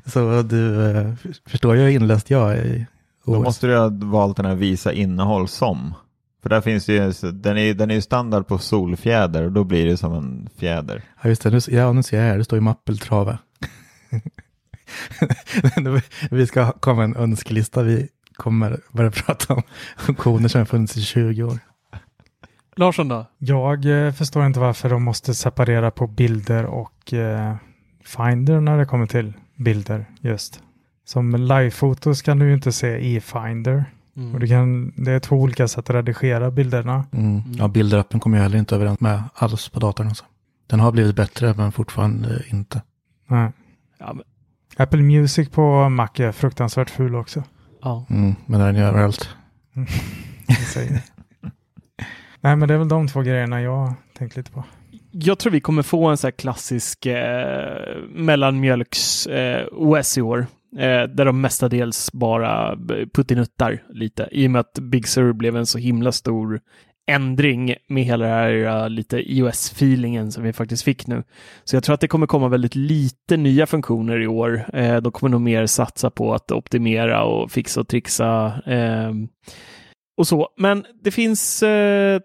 [0.05, 1.13] Så du eh,
[1.47, 2.85] förstår ju hur inläst jag är
[3.25, 5.93] Då måste du ha valt den här visa innehåll som.
[6.41, 9.85] För där finns ju, den är, den är ju standard på solfjäder och då blir
[9.85, 11.03] det som en fjäder.
[11.21, 11.49] Ja, just det.
[11.49, 12.37] Nu, ja, nu ser jag här.
[12.37, 13.37] Det står ju Mappeltrave.
[16.31, 17.83] vi ska ha- komma en önskelista.
[17.83, 19.61] Vi kommer börja prata om
[19.97, 21.59] funktioner som har funnits i 20 år.
[22.75, 23.25] Larsson då?
[23.37, 27.55] Jag eh, förstår inte varför de måste separera på bilder och eh,
[28.05, 30.63] Finder när det kommer till bilder just.
[31.05, 33.85] Som livefotos kan du ju inte se i Finder.
[34.17, 34.33] Mm.
[34.33, 37.05] Och du kan, det är två olika sätt att redigera bilderna.
[37.11, 37.41] Mm.
[37.53, 40.07] Ja, bilderappen kommer jag heller inte överens med alls på datorn.
[40.07, 40.25] Alltså.
[40.67, 42.81] Den har blivit bättre, men fortfarande inte.
[43.27, 43.51] Nej.
[43.97, 44.23] Ja, men,
[44.77, 47.43] Apple Music på Mac är fruktansvärt ful också.
[47.81, 48.05] ja.
[48.09, 48.35] Mm.
[48.45, 49.29] Men den är överallt.
[50.73, 51.01] Säger.
[52.41, 54.63] Nej men det är väl de två grejerna jag tänkt lite på.
[55.11, 60.47] Jag tror vi kommer få en så här klassisk eh, mellanmjölks eh, OS i år.
[60.77, 64.29] Eh, där de mestadels bara eh, puttinuttar lite.
[64.31, 66.61] I och med att Big Sur blev en så himla stor
[67.07, 71.23] ändring med hela den här uh, lite iOS-feelingen som vi faktiskt fick nu.
[71.63, 74.65] Så jag tror att det kommer komma väldigt lite nya funktioner i år.
[74.73, 78.53] Eh, de kommer nog mer satsa på att optimera och fixa och trixa.
[78.65, 79.11] Eh,
[80.17, 80.49] och så.
[80.57, 82.19] Men det finns eh,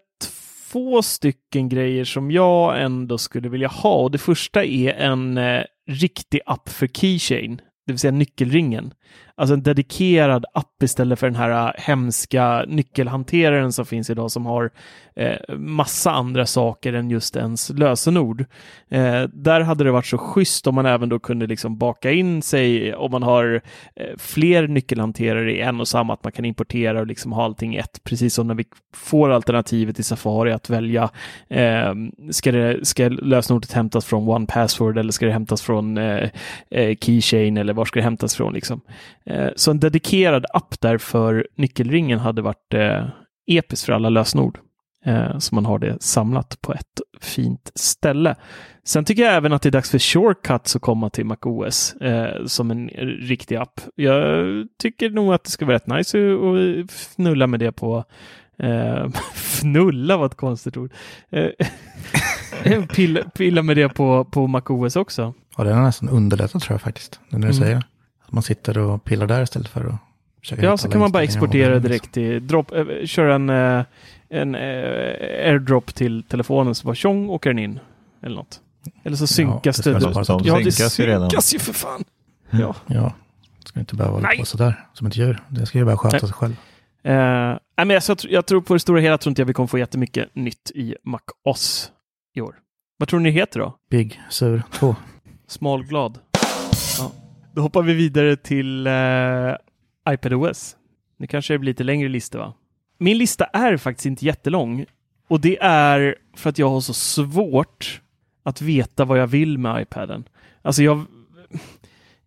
[0.77, 4.03] två stycken grejer som jag ändå skulle vilja ha.
[4.03, 8.95] Och det första är en eh, riktig app för Keychain, det vill säga nyckelringen.
[9.39, 14.47] Alltså en dedikerad app istället för den här äh, hemska nyckelhanteraren som finns idag som
[14.47, 14.71] har
[15.17, 18.45] eh, massa andra saker än just ens lösenord.
[18.91, 22.43] Eh, där hade det varit så schysst om man även då kunde liksom baka in
[22.43, 23.63] sig om man har
[23.97, 27.75] eh, fler nyckelhanterare i en och samma, att man kan importera och liksom ha allting
[27.75, 31.11] i ett, precis som när vi får alternativet i Safari att välja
[31.49, 31.95] eh,
[32.31, 36.31] ska, det, ska lösenordet hämtas från One Password eller ska det hämtas från eh,
[36.71, 38.81] eh, Keychain eller var ska det hämtas från liksom.
[39.31, 43.05] Eh, så en dedikerad app där för nyckelringen hade varit eh,
[43.47, 44.59] episkt för alla lösenord.
[45.05, 48.35] Eh, så man har det samlat på ett fint ställe.
[48.85, 52.45] Sen tycker jag även att det är dags för shortcuts att komma till MacOS eh,
[52.47, 52.89] som en
[53.21, 53.81] riktig app.
[53.95, 54.47] Jag
[54.83, 58.05] tycker nog att det ska vara rätt nice att- att fnulla med det på
[58.59, 60.93] eh, fnulla var ett konstigt ord.
[61.31, 61.51] Eh,
[62.95, 65.35] pilla, pilla med det på, på MacOS också.
[65.57, 67.21] Ja, den har nästan underlättat tror jag faktiskt.
[67.29, 67.55] När du Mm.
[67.55, 67.83] säger
[68.27, 69.95] att man sitter och pillar där istället för att
[70.41, 71.89] försöka Ja, så kan man bara exportera liksom.
[71.91, 73.85] direkt i drop, eh, köra en, eh,
[74.29, 74.61] en eh,
[75.49, 77.81] airdrop till telefonen så bara tjong åker den in.
[78.23, 78.61] Eller något.
[79.05, 80.25] Eller så synkas det ska det.
[80.25, 81.31] så att- ja, det synkas ju redan.
[81.31, 82.05] synkas ju för fan.
[82.51, 82.75] Ja.
[82.87, 83.13] Ja,
[83.65, 84.39] ska inte behöva hålla Nej.
[84.39, 85.39] på sådär som ett djur.
[85.49, 86.21] Det ska ju bara sköta Nej.
[86.21, 86.53] sig själv.
[87.03, 89.47] Eh, nej, men jag, jag, tror- jag tror på det stora hela tror inte jag
[89.47, 91.91] vi kommer få jättemycket nytt i MacOS
[92.35, 92.55] i år.
[92.99, 93.77] Vad tror ni det heter då?
[93.91, 94.97] Big Sur 2.
[95.49, 96.19] Smalglad.
[96.99, 97.13] Ja.
[97.57, 99.55] Då hoppar vi vidare till eh,
[100.09, 100.77] iPadOS.
[101.17, 102.55] Nu kanske det blir lite längre lista va?
[102.99, 104.85] Min lista är faktiskt inte jättelång.
[105.29, 108.01] Och det är för att jag har så svårt
[108.43, 110.29] att veta vad jag vill med iPaden.
[110.63, 111.05] Alltså jag,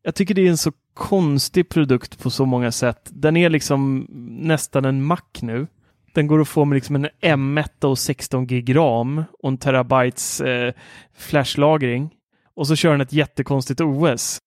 [0.03, 3.09] jag tycker det är en så konstig produkt på så många sätt.
[3.13, 4.07] Den är liksom
[4.41, 5.67] nästan en Mac nu.
[6.13, 10.41] Den går att få med liksom en M1 och 16 gig ram och en terabytes
[10.41, 10.73] eh,
[11.17, 12.09] flashlagring.
[12.53, 14.39] Och så kör den ett jättekonstigt OS.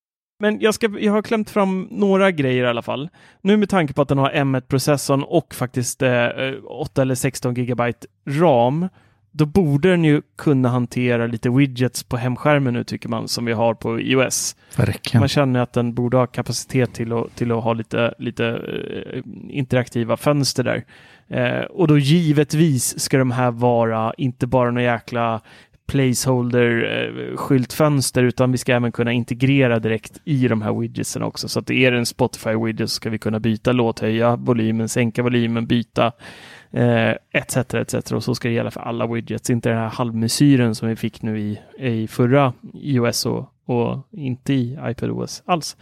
[0.43, 3.09] Men jag, ska, jag har klämt fram några grejer i alla fall.
[3.41, 6.29] Nu med tanke på att den har M1-processorn och faktiskt eh,
[6.65, 8.89] 8 eller 16 gigabyte ram,
[9.31, 13.53] då borde den ju kunna hantera lite widgets på hemskärmen nu tycker man, som vi
[13.53, 14.57] har på iOS.
[14.77, 15.21] Verkligen.
[15.21, 19.23] Man känner att den borde ha kapacitet till att, till att ha lite, lite eh,
[19.49, 20.85] interaktiva fönster där.
[21.29, 25.41] Eh, och då givetvis ska de här vara inte bara några jäkla
[25.93, 31.49] placeholder-skyltfönster eh, utan vi ska även kunna integrera direkt i de här widgetsen också.
[31.49, 35.23] Så att det är en Spotify-widget så ska vi kunna byta låt, höja volymen, sänka
[35.23, 36.13] volymen, byta
[36.71, 37.57] eh, etc.
[37.57, 38.13] etc.
[38.13, 41.23] Och så ska det gälla för alla widgets, inte den här halvmesyren som vi fick
[41.23, 45.77] nu i, i förra iOS och, och inte i iPadOS alls.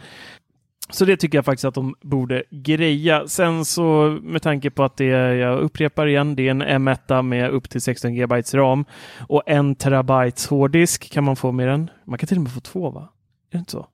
[0.91, 3.27] Så det tycker jag faktiskt att de borde greja.
[3.27, 7.21] Sen så med tanke på att det är, jag upprepar igen, det är en M1
[7.21, 8.85] med upp till 16 GB ram
[9.27, 11.89] och en terabytes hårddisk kan man få med den.
[12.05, 13.07] Man kan till och med få två va?
[13.51, 13.87] det inte så?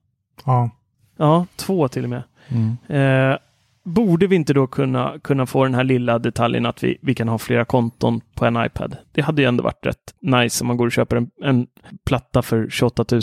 [0.44, 0.70] Ja.
[1.16, 2.22] Ja, två till och med.
[2.48, 2.76] Mm.
[2.88, 3.38] Eh,
[3.82, 7.28] borde vi inte då kunna, kunna få den här lilla detaljen att vi, vi kan
[7.28, 8.96] ha flera konton på en iPad?
[9.12, 11.66] Det hade ju ändå varit rätt nice om man går och köper en, en
[12.04, 13.22] platta för 28 000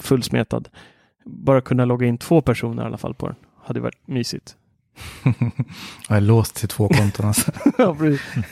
[0.00, 0.68] fullsmetad.
[1.24, 3.36] Bara kunna logga in två personer i alla fall på den.
[3.64, 4.56] Hade varit mysigt.
[6.08, 7.26] Jag är låst till två konton.
[7.26, 7.52] Alltså.
[7.78, 7.96] Ja,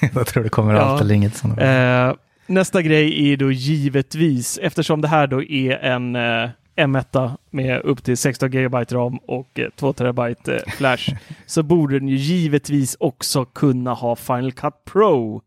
[0.14, 0.80] jag tror det kommer Ja.
[0.80, 1.36] allt eller inget.
[1.36, 1.58] Sånt.
[1.60, 2.12] Eh,
[2.46, 8.04] nästa grej är då givetvis, eftersom det här då är en eh, M1 med upp
[8.04, 10.34] till 16 GB RAM och eh, 2 TB eh,
[10.76, 11.14] flash,
[11.46, 15.42] så borde den ju givetvis också kunna ha Final Cut Pro.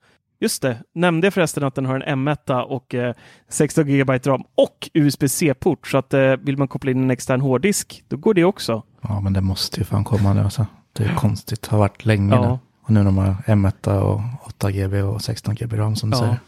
[0.45, 3.13] Just det, nämnde jag förresten att den har en M1 och eh,
[3.49, 8.03] 16 GB RAM och USB-C-port, så att eh, vill man koppla in en extern hårddisk,
[8.07, 8.83] då går det också.
[9.01, 10.41] Ja, men det måste ju fan komma nu.
[10.41, 10.65] Alltså.
[10.93, 11.61] Det är konstigt.
[11.61, 12.41] Det har varit länge Ja.
[12.51, 12.59] nu.
[12.83, 16.17] Och nu när man har M1 och 8 GB och 16 GB RAM som du
[16.17, 16.21] Ja.
[16.21, 16.39] säger.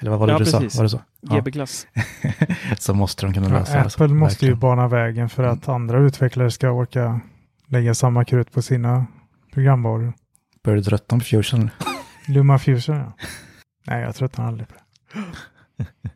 [0.00, 0.72] Eller vad var det Ja, du precis.
[0.72, 0.78] sa?
[0.78, 1.00] Var det så?
[1.20, 1.34] Ja.
[1.36, 1.86] GB-klass.
[2.78, 3.80] så måste de kunna lösa det.
[3.80, 7.20] Apple måste ju bana vägen för att andra utvecklare ska orka
[7.68, 9.06] lägga samma krut på sina
[9.54, 10.12] programvaror.
[10.64, 11.70] Börjar du tröttna på Fusion?
[12.28, 13.12] Luma Fusion, ja.
[13.86, 15.86] Nej, jag tröttnar aldrig på det.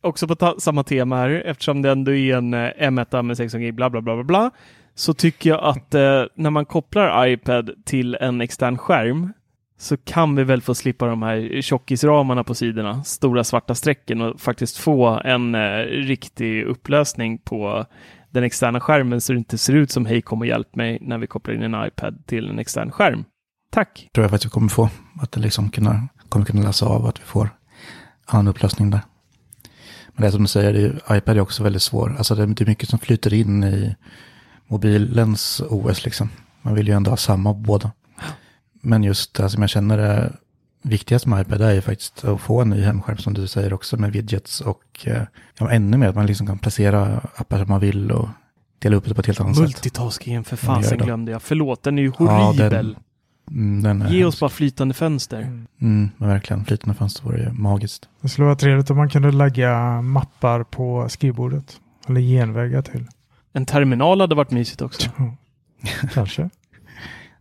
[0.00, 3.60] också på ta- samma tema här, eftersom det ändå är en eh, M1 med 16
[3.60, 4.50] GB, bla bla bla bla bla,
[4.94, 9.32] så tycker jag att eh, när man kopplar iPad till en extern skärm
[9.78, 14.40] så kan vi väl få slippa de här tjockisramarna på sidorna, stora svarta strecken och
[14.40, 17.86] faktiskt få en eh, riktig upplösning på
[18.30, 21.18] den externa skärmen så det inte ser ut som hej kom och hjälp mig när
[21.18, 23.24] vi kopplar in en iPad till en extern skärm.
[23.70, 24.08] Tack!
[24.14, 24.90] tror jag faktiskt vi kommer få.
[25.20, 27.48] Att det liksom kunna, kommer kunna läsa av att vi får
[28.26, 29.00] annan upplösning där.
[30.18, 32.14] Men det är som du säger, är, iPad är också väldigt svår.
[32.18, 33.94] Alltså det, det är mycket som flyter in i
[34.66, 36.30] mobilens OS liksom.
[36.62, 37.92] Man vill ju ändå ha samma på båda.
[38.80, 40.36] Men just det som jag känner är
[40.82, 43.96] viktigast med iPad är ju faktiskt att få en ny hemskärm som du säger också
[43.96, 45.22] med widgets och eh,
[45.58, 48.28] ja, ännu mer att man liksom kan placera appar som man vill och
[48.78, 49.62] dela upp det på ett helt annat sätt.
[49.62, 51.42] Multitaskingen för Ja, fasen glömde jag.
[51.42, 52.70] Förlåt, den är ju Ja, horribel.
[52.70, 52.96] den-
[53.50, 55.40] Mm, Ge oss bara flytande fönster.
[55.80, 58.08] Mm, men verkligen, flytande fönster vore ju magiskt.
[58.20, 61.80] Det skulle vara trevligt om man kunde lägga mappar på skrivbordet.
[62.08, 63.06] Eller genvägar till.
[63.52, 65.10] En terminal hade varit mysigt också.
[66.14, 66.50] Kanske.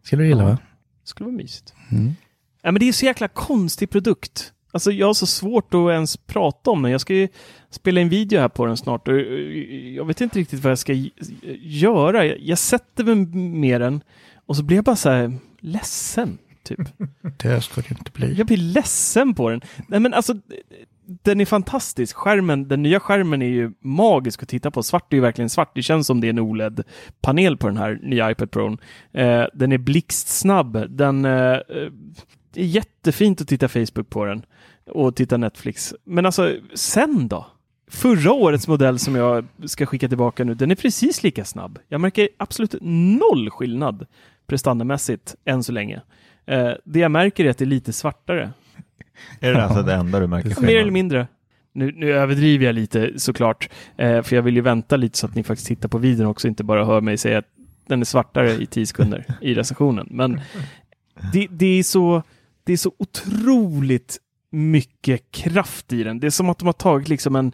[0.04, 0.50] Skulle du gilla Ja.
[0.50, 0.58] va?
[1.04, 1.74] Skulle vara mysigt.
[1.92, 2.16] Mm.
[2.62, 4.54] Ja, men det är så jäkla konstig produkt.
[4.72, 6.92] Alltså jag har så svårt att ens prata om den.
[6.92, 7.28] Jag ska ju
[7.70, 10.80] spela en video här på den snart och eh, jag vet inte riktigt vad jag
[10.80, 11.10] ska g-
[11.62, 12.26] göra.
[12.26, 14.02] Jag, jag sätter mig med den
[14.46, 16.38] och så blir jag bara så här ledsen.
[16.64, 16.80] Typ.
[17.38, 18.34] Det ska det inte bli.
[18.34, 19.62] Jag blir ledsen på den.
[19.88, 20.34] Nej men alltså,
[21.08, 22.16] den är fantastisk.
[22.16, 24.84] Skärmen, den nya skärmen är ju magisk att titta på.
[24.84, 25.72] Svart är ju verkligen svart.
[25.76, 28.78] Det känns som det är en OLED-panel på den här nya iPad Pro.
[29.14, 30.86] Eh, den är blixtsnabb.
[30.90, 31.92] Den eh, eh,
[32.56, 34.46] är jättefint att titta Facebook på den
[34.92, 35.94] och titta Netflix.
[36.04, 37.46] Men alltså, sen då?
[37.92, 41.80] Förra årets modell som jag ska skicka tillbaka nu, den är precis lika snabb.
[41.88, 44.06] Jag märker absolut noll skillnad
[44.48, 46.02] prestandamässigt än så länge.
[46.46, 48.52] Eh, det jag märker är att det är lite svartare.
[49.40, 51.28] Är det alltså det enda du märker Mer eller mindre.
[51.74, 55.36] Nu, nu överdriver jag lite såklart, eh, för jag vill ju vänta lite så att
[55.36, 57.46] ni faktiskt tittar på videon också, inte bara hör mig säga att
[57.88, 60.08] den är svartare i 10 sekunder i recensionen.
[60.12, 60.42] Men
[61.34, 62.24] det, det, är så,
[62.64, 64.18] det är så otroligt
[64.52, 66.20] mycket kraft i den.
[66.20, 67.52] Det är som att de har tagit liksom en,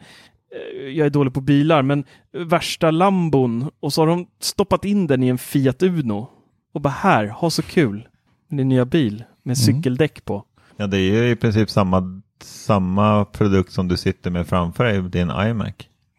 [0.56, 5.08] eh, jag är dålig på bilar, men värsta lambon och så har de stoppat in
[5.08, 6.30] den i en Fiat Uno
[6.74, 8.08] och bara här, ha så kul
[8.48, 9.76] med din nya bil med Mm.
[9.76, 10.44] cykeldäck på.
[10.78, 15.02] Ja, det är ju i princip samma, samma produkt som du sitter med framför dig,
[15.02, 15.74] din iMac.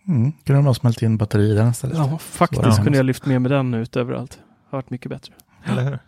[0.08, 0.32] Mm.
[0.32, 1.96] Kunde de ha smält in batteri i den istället?
[1.96, 4.38] Ja, faktiskt kunde jag lyft med mig den ut överallt.
[4.70, 5.32] Har varit mycket bättre.
[5.64, 5.98] Eller hur?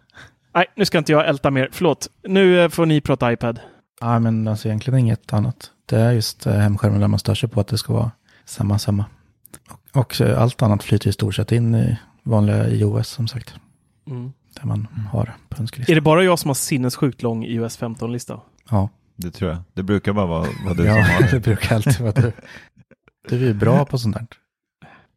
[0.55, 1.69] Nej, nu ska inte jag älta mer.
[1.73, 2.09] Förlåt.
[2.29, 3.61] Nu eh, får ni prata iPad.
[4.01, 5.71] Ja, men alltså egentligen inget annat.
[5.87, 8.11] Det är just eh, hemskärmen där man stör sig på att det ska vara
[8.45, 9.05] samma, samma.
[9.93, 13.55] Och, allt annat flyter i stort sett in i vanliga iOS som sagt.
[14.07, 14.33] Mm.
[14.61, 15.93] Där man har på önskelistan.
[15.93, 18.41] Är det bara jag som har sinnessjukt lång iOS 15-lista?
[18.71, 19.59] Ja, Det tror jag.
[19.75, 21.41] Det brukar bara vara, vara du som ja har det det.
[21.41, 22.33] brukar alltid vara du.
[23.29, 24.27] Du är ju bra på sånt där.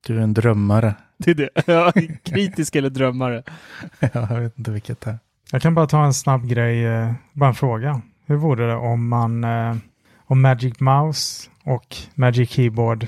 [0.07, 0.95] Du är en drömmare.
[1.17, 1.49] Det är det.
[1.67, 1.91] Ja,
[2.23, 3.43] kritisk eller drömmare.
[4.13, 5.19] jag vet inte vilket det är.
[5.51, 8.01] Jag kan bara ta en snabb grej, eh, bara en fråga.
[8.25, 9.75] Hur vore det om man, eh,
[10.25, 13.07] om Magic Mouse och Magic Keyboard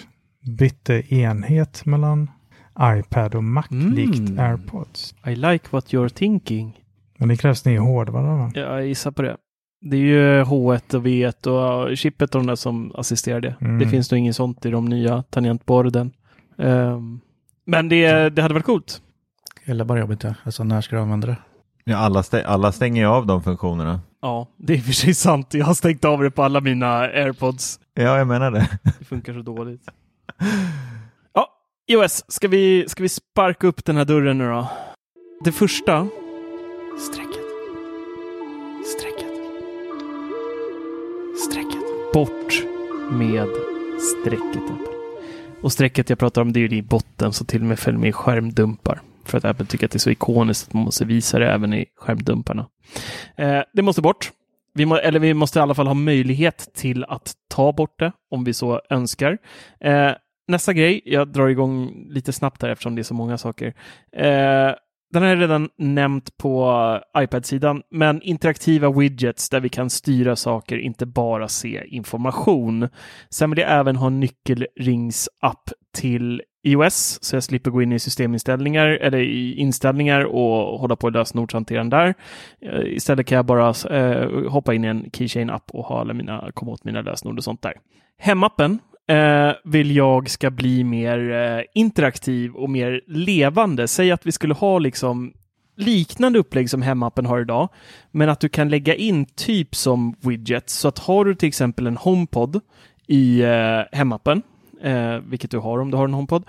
[0.58, 2.32] bytte enhet mellan
[2.82, 3.94] iPad och Mac Mm.
[3.94, 5.16] likt AirPods?
[5.28, 6.78] I like what you're thinking.
[7.18, 8.52] Men det krävs ny hårdvara va?
[8.56, 9.38] Jag gissar på det.
[9.82, 13.56] Det är ju H1 och V1 och chippet och de där som assisterar det.
[13.62, 13.80] Mm.
[13.80, 16.12] Det finns nog inget sånt i de nya tangentborden.
[16.58, 17.20] Ehm,
[17.66, 19.02] men det, det hade varit coolt.
[19.66, 20.34] Eller bara jobbigt ja.
[20.44, 21.38] Alltså när ska du använda det?
[21.84, 24.00] Ja, alla, stä- alla stänger ju av de funktionerna.
[24.22, 25.54] Ja, det är i och för sig sant.
[25.54, 27.80] Jag har stängt av det på alla mina airpods.
[27.94, 28.70] Ja, jag menar det.
[29.00, 29.82] Det funkar så dåligt.
[31.92, 34.68] IOS, ska vi, ska vi sparka upp den här dörren nu då?
[35.44, 36.08] Det första.
[37.00, 37.46] Strecket.
[38.86, 39.32] Strecket.
[41.46, 42.14] Strecket.
[42.14, 42.64] Bort
[43.12, 43.48] med
[44.00, 44.64] strecket.
[45.62, 48.00] Och strecket jag pratar om det är ju i botten så till och med följer
[48.00, 49.02] med i skärmdumpar.
[49.26, 51.74] För att Apple tycker att det är så ikoniskt att man måste visa det även
[51.74, 52.68] i skärmdumparna.
[53.38, 54.32] Eh, det måste bort.
[54.74, 58.12] Vi må, eller vi måste i alla fall ha möjlighet till att ta bort det
[58.32, 59.38] om vi så önskar.
[59.80, 60.12] Eh,
[60.48, 63.74] nästa grej, jag drar igång lite snabbt här eftersom det är så många saker.
[64.16, 64.76] Eh,
[65.14, 70.78] den har jag redan nämnt på iPad-sidan, men interaktiva widgets där vi kan styra saker,
[70.78, 72.90] inte bara se information.
[73.30, 78.88] Sen vill jag även ha nyckelringsapp till iOS, så jag slipper gå in i systeminställningar
[78.88, 82.14] eller i inställningar och hålla på och lösenordshanteraren där.
[82.62, 86.52] Eh, istället kan jag bara eh, hoppa in i en Keychain-app och ha alla mina,
[86.54, 87.74] komma åt mina lösenord och sånt där.
[88.18, 88.80] Hemappen
[89.12, 93.88] eh, vill jag ska bli mer eh, interaktiv och mer levande.
[93.88, 95.34] Säg att vi skulle ha liksom
[95.78, 97.70] liknande upplägg som hemappen har idag,
[98.12, 100.74] men att du kan lägga in typ som widgets.
[100.74, 102.60] Så att har du till exempel en HomePod
[103.08, 104.42] i eh, hemappen,
[104.82, 106.44] eh, vilket du har om du har en HomePod,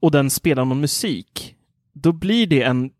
[0.00, 1.54] och den spelar någon musik,
[1.92, 2.90] då blir det en,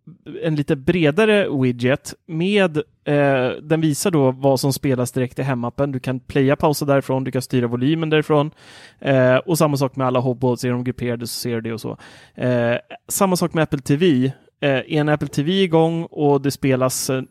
[0.43, 5.93] en lite bredare widget med, eh, den visar då vad som spelas direkt i hemappen.
[5.93, 8.51] Du kan playa, pausa därifrån, du kan styra volymen därifrån.
[8.99, 11.81] Eh, och samma sak med alla HomePods, är de grupperade så ser du det och
[11.81, 11.97] så.
[12.35, 12.77] Eh,
[13.09, 14.33] samma sak med Apple TV.
[14.65, 17.23] Eh, är en Apple TV igång och det spelas eh,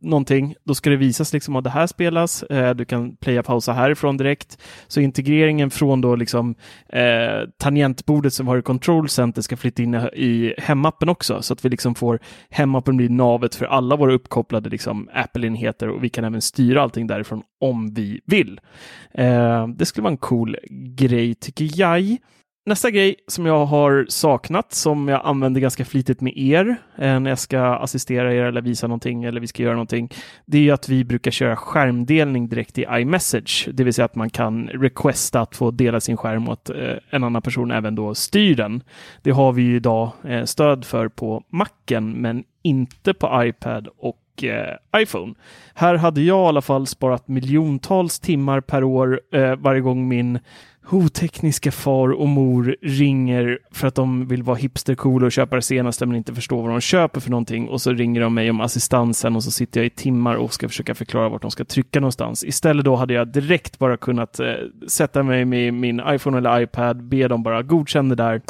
[0.00, 2.42] någonting, då ska det visas liksom att det här spelas.
[2.42, 4.58] Eh, du kan playa pausa härifrån direkt.
[4.86, 6.54] Så integreringen från då liksom
[6.88, 11.64] eh, tangentbordet som har i Control Center ska flytta in i hemappen också, så att
[11.64, 12.18] vi liksom får
[12.50, 17.06] hemappen bli navet för alla våra uppkopplade liksom Apple-enheter och vi kan även styra allting
[17.06, 18.60] därifrån om vi vill.
[19.14, 22.18] Eh, det skulle vara en cool grej tycker jag.
[22.68, 27.30] Nästa grej som jag har saknat, som jag använder ganska flitigt med er eh, när
[27.30, 30.10] jag ska assistera er eller visa någonting eller vi ska göra någonting,
[30.46, 34.30] det är att vi brukar köra skärmdelning direkt i iMessage, det vill säga att man
[34.30, 36.76] kan requesta att få dela sin skärm åt eh,
[37.10, 38.82] en annan person även då styr den.
[39.22, 44.44] Det har vi ju idag eh, stöd för på Macen, men inte på iPad och
[44.44, 45.34] eh, iPhone.
[45.74, 50.38] Här hade jag i alla fall sparat miljontals timmar per år eh, varje gång min
[50.90, 56.06] otekniska far och mor ringer för att de vill vara hipstercoola och köpa det senaste
[56.06, 59.36] men inte förstår vad de köper för någonting och så ringer de mig om assistansen
[59.36, 62.44] och så sitter jag i timmar och ska försöka förklara vart de ska trycka någonstans.
[62.44, 64.54] Istället då hade jag direkt bara kunnat eh,
[64.88, 68.42] sätta mig med min iPhone eller iPad, be dem bara godkänna det där.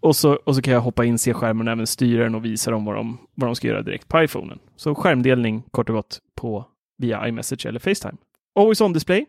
[0.00, 2.44] Och så, och så kan jag hoppa in, se skärmen och även styra den och
[2.44, 4.58] visa dem vad de, vad de ska göra direkt på iPhonen.
[4.76, 6.64] Så skärmdelning kort och gott på
[6.98, 8.16] via iMessage eller Facetime.
[8.54, 9.26] Always on display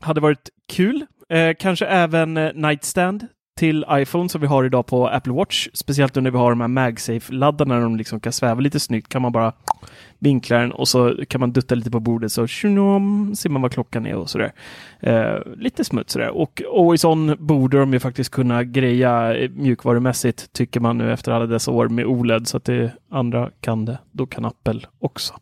[0.00, 1.06] hade varit kul.
[1.28, 3.26] Eh, kanske även eh, Nightstand
[3.56, 5.68] till iPhone som vi har idag på Apple Watch.
[5.74, 9.08] Speciellt när vi har de här MagSafe-laddarna när de liksom kan sväva lite snyggt.
[9.08, 9.52] Kan man bara
[10.18, 13.72] vinkla den och så kan man dutta lite på bordet så tjunom, ser man vad
[13.72, 14.52] klockan är och sådär.
[15.00, 16.28] Eh, lite smuts sådär.
[16.28, 21.32] Och Always On borde de ju faktiskt kunna greja eh, mjukvarumässigt tycker man nu efter
[21.32, 23.98] alla dessa år med OLED så att det andra kan det.
[24.12, 25.34] Då kan Apple också.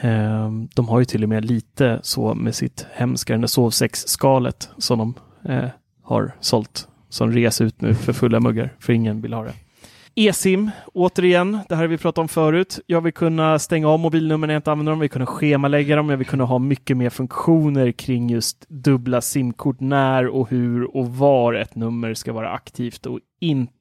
[0.00, 4.68] Ehm, de har ju till och med lite så med sitt hemska, den där sovsäcksskalet
[4.78, 5.14] som de
[5.52, 5.68] eh,
[6.02, 9.52] har sålt som res ut nu för fulla muggar, för ingen vill ha det.
[10.14, 12.80] eSIM, återigen, det här har vi pratat om förut.
[12.86, 15.96] Jag vill kunna stänga av mobilnummer när jag inte använder dem, jag vill kunna schemalägga
[15.96, 20.96] dem, jag vill kunna ha mycket mer funktioner kring just dubbla simkort, när och hur
[20.96, 23.72] och var ett nummer ska vara aktivt och inte.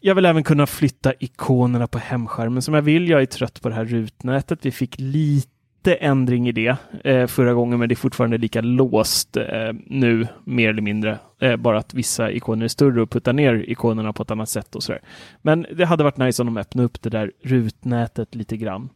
[0.00, 3.08] Jag vill även kunna flytta ikonerna på hemskärmen som jag vill.
[3.08, 4.58] Jag är trött på det här rutnätet.
[4.62, 9.36] Vi fick lite ändring i det eh, förra gången, men det är fortfarande lika låst
[9.36, 11.18] eh, nu, mer eller mindre.
[11.40, 14.74] Eh, bara att vissa ikoner är större och puttar ner ikonerna på ett annat sätt
[14.74, 15.00] och sådär.
[15.42, 18.88] Men det hade varit nice om de öppnade upp det där rutnätet lite grann.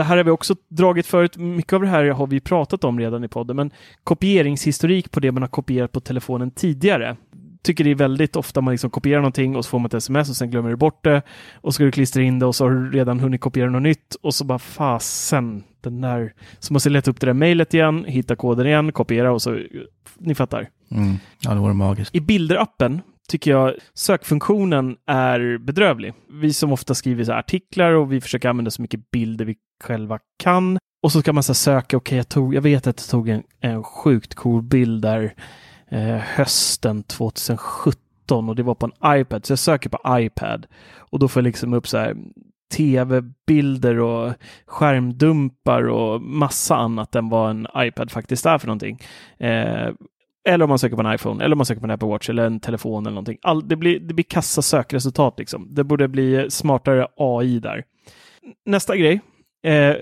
[0.00, 1.36] Det här har vi också dragit förut.
[1.36, 3.70] Mycket av det här har vi pratat om redan i podden, men
[4.04, 7.16] kopieringshistorik på det man har kopierat på telefonen tidigare.
[7.62, 10.30] Tycker det är väldigt ofta man liksom kopierar någonting och så får man ett sms
[10.30, 11.22] och sen glömmer du bort det
[11.54, 14.14] och ska du klistra in det och så har du redan hunnit kopiera något nytt
[14.22, 16.34] och så bara fasen, den där.
[16.58, 19.58] Så måste jag leta upp det där mejlet igen, hitta koden igen, kopiera och så,
[20.18, 20.68] ni fattar.
[20.90, 21.16] Mm.
[21.40, 22.14] Ja, det vore magiskt.
[22.14, 26.12] I bilderappen tycker jag sökfunktionen är bedrövlig.
[26.30, 30.18] Vi som ofta skriver så artiklar och vi försöker använda så mycket bilder vi själva
[30.42, 30.78] kan.
[31.02, 33.42] Och så ska man så söka, okej, okay, jag, jag vet att jag tog en,
[33.60, 35.34] en sjukt cool bild där
[35.90, 40.66] eh, hösten 2017 och det var på en iPad, så jag söker på iPad
[40.96, 42.16] och då får jag liksom upp så här
[42.74, 44.32] tv-bilder och
[44.66, 48.98] skärmdumpar och massa annat än vad en iPad faktiskt är för någonting.
[49.38, 49.90] Eh,
[50.48, 52.28] eller om man söker på en iPhone, eller om man söker på en Apple Watch
[52.28, 53.38] eller en telefon eller någonting.
[53.42, 55.68] All, det, blir, det blir kassa sökresultat liksom.
[55.74, 57.84] Det borde bli smartare AI där.
[58.66, 59.20] Nästa grej.
[59.62, 59.96] Eh,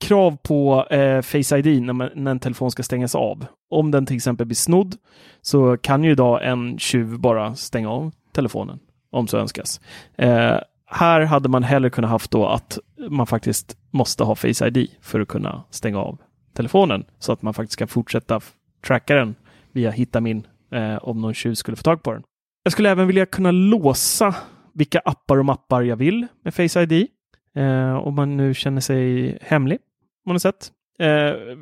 [0.00, 3.46] krav på eh, Face ID när, man, när en telefon ska stängas av.
[3.70, 4.96] Om den till exempel blir snodd
[5.42, 8.78] så kan ju idag en tjuv bara stänga av telefonen
[9.10, 9.80] om så önskas.
[10.16, 12.78] Eh, här hade man hellre kunnat haft då att
[13.08, 16.18] man faktiskt måste ha Face ID för att kunna stänga av
[16.54, 18.40] telefonen så att man faktiskt kan fortsätta
[18.86, 19.34] tracka den
[19.72, 22.22] via Hitta min eh, om någon tjuv skulle få tag på den.
[22.62, 24.34] Jag skulle även vilja kunna låsa
[24.74, 27.08] vilka appar och mappar jag vill med Face ID.
[27.56, 29.78] Eh, om man nu känner sig hemlig
[30.26, 30.70] på något sätt.
[30.98, 31.08] Eh,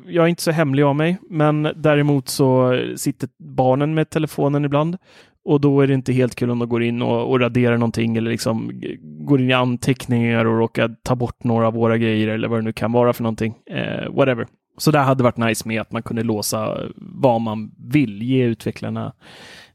[0.07, 4.97] jag är inte så hemlig av mig, men däremot så sitter barnen med telefonen ibland
[5.45, 8.17] och då är det inte helt kul om de går in och, och raderar någonting
[8.17, 12.47] eller liksom går in i anteckningar och råkar ta bort några av våra grejer eller
[12.47, 13.55] vad det nu kan vara för någonting.
[13.65, 14.47] Eh, whatever.
[14.77, 19.13] Så det hade varit nice med att man kunde låsa vad man vill, ge utvecklarna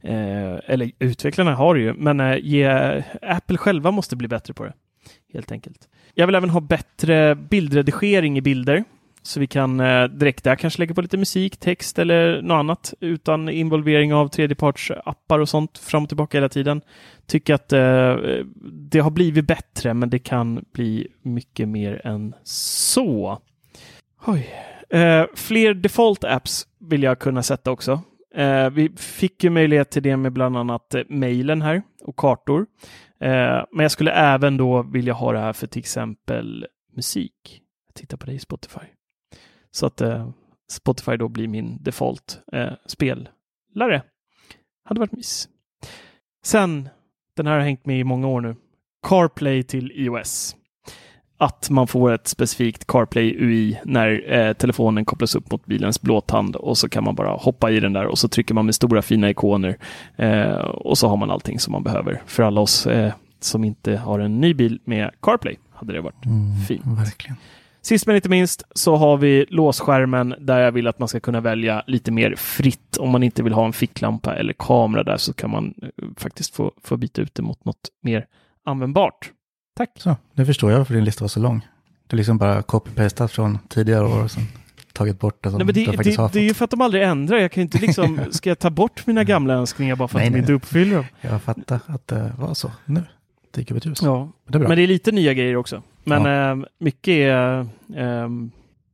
[0.01, 2.66] eh, eller utvecklarna har det ju, men eh, ge,
[3.23, 4.73] Apple själva måste bli bättre på det.
[5.33, 5.89] Helt enkelt.
[6.14, 8.85] Jag vill även ha bättre bildredigering i bilder.
[9.22, 12.95] Så vi kan eh, direkt där kanske lägga på lite musik, text eller något annat
[13.01, 16.81] utan involvering av tredjepartsappar och sånt fram och tillbaka hela tiden.
[17.26, 18.16] Tycker att eh,
[18.91, 23.39] det har blivit bättre, men det kan bli mycket mer än så.
[24.26, 24.49] Oj.
[24.91, 28.03] Eh, fler default apps vill jag kunna sätta också.
[28.35, 32.66] Eh, vi fick ju möjlighet till det med bland annat eh, mejlen här och kartor.
[33.21, 36.66] Eh, men jag skulle även då vilja ha det här för till exempel
[36.97, 37.62] musik.
[37.95, 38.87] Titta tittar på dig i Spotify.
[39.71, 40.31] Så att eh,
[40.71, 44.03] Spotify då blir min default eh, spelare.
[44.85, 45.49] Hade varit mys.
[46.43, 46.89] Sen,
[47.37, 48.57] den här har hängt med i många år nu.
[49.03, 50.57] CarPlay till iOS
[51.39, 56.57] att man får ett specifikt CarPlay UI när eh, telefonen kopplas upp mot bilens blåtand
[56.57, 59.03] och så kan man bara hoppa i den där och så trycker man med stora
[59.03, 59.78] fina ikoner
[60.16, 62.22] eh, och så har man allting som man behöver.
[62.26, 66.26] För alla oss eh, som inte har en ny bil med CarPlay hade det varit
[66.26, 66.82] mm, fint.
[66.84, 67.36] Verkligen.
[67.82, 71.41] Sist men inte minst så har vi låsskärmen där jag vill att man ska kunna
[71.41, 72.97] välja lite mer fritt.
[72.97, 76.55] Om man inte vill ha en ficklampa eller kamera där så kan man eh, faktiskt
[76.55, 78.26] få, få byta ut det mot något mer
[78.64, 79.32] användbart.
[79.79, 79.91] Tack.
[79.97, 81.66] Så, nu förstår jag varför din lista var så lång.
[82.07, 84.43] Du liksom bara copy-pastat från tidigare år och sen
[84.93, 86.33] tagit bort det som Nej, men det, du faktiskt det, har fått.
[86.33, 87.39] Det är ju för att de aldrig ändrar.
[87.39, 90.31] Jag kan inte liksom, ska jag ta bort mina gamla önskningar bara för att nej,
[90.31, 91.05] de inte uppfyller dem?
[91.20, 93.05] Jag fattar att det var så nu.
[93.51, 94.09] Det gick över tusen.
[94.09, 94.68] Ja, det är bra.
[94.68, 95.83] men det är lite nya grejer också.
[96.05, 96.51] Men ja.
[96.51, 97.61] äh, mycket är
[97.97, 98.29] äh,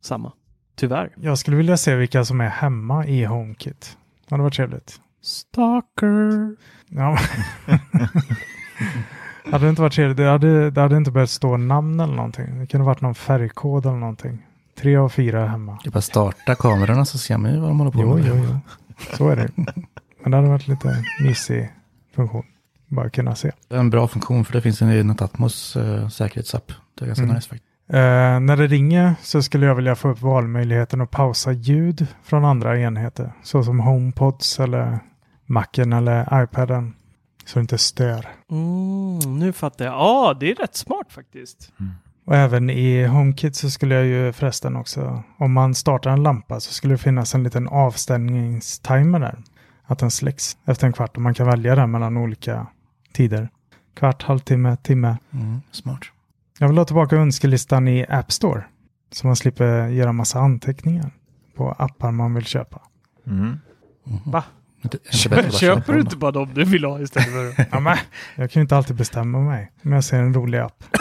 [0.00, 0.32] samma,
[0.76, 1.10] tyvärr.
[1.20, 3.96] Jag skulle vilja se vilka som är hemma i HomeKit.
[4.28, 5.00] Det hade varit trevligt.
[5.22, 6.56] Stalker.
[6.88, 7.18] Ja.
[9.50, 12.58] Hade det inte varit trevligt, det hade, det hade inte behövt stå namn eller någonting.
[12.58, 14.46] Det kunde varit någon färgkod eller någonting.
[14.78, 15.78] Tre av fyra hemma.
[15.82, 18.24] Det är bara starta kamerorna så ser man ju vad de håller på jo, med.
[18.26, 18.60] Jo, jo,
[19.16, 19.50] så är det.
[20.22, 21.72] Men det hade varit lite mysig
[22.14, 22.44] funktion.
[22.88, 23.52] Bara kunna se.
[23.68, 26.72] Det är en bra funktion för det finns en i Natatmos uh, säkerhetsapp.
[26.98, 27.34] Det är ganska mm.
[27.34, 27.70] nice faktiskt.
[27.90, 27.96] Uh,
[28.40, 32.80] när det ringer så skulle jag vilja få upp valmöjligheten att pausa ljud från andra
[32.80, 33.32] enheter.
[33.42, 34.98] Så som HomePods eller
[35.46, 36.94] Macen eller iPaden.
[37.44, 38.26] Så det inte stör.
[38.50, 39.94] Mm, nu fattar jag.
[39.94, 41.72] Ja, det är rätt smart faktiskt.
[41.80, 41.92] Mm.
[42.24, 46.60] Och även i HomeKit så skulle jag ju förresten också, om man startar en lampa
[46.60, 49.38] så skulle det finnas en liten avstängningstimer där.
[49.86, 52.66] Att den släcks efter en kvart och man kan välja den mellan olika
[53.12, 53.48] tider.
[53.94, 55.16] Kvart, halvtimme, timme.
[55.30, 56.00] Mm, smart.
[56.58, 58.64] Jag vill ha tillbaka önskelistan i App Store.
[59.12, 61.10] Så man slipper göra massa anteckningar
[61.56, 62.80] på appar man vill köpa.
[63.26, 63.60] Mm.
[64.06, 64.20] Mm.
[64.24, 64.44] Va?
[64.84, 67.96] Inte, inte Köper du inte bara dem du vill ha istället för Ja, men,
[68.34, 70.84] jag kan ju inte alltid bestämma mig om jag ser en rolig app.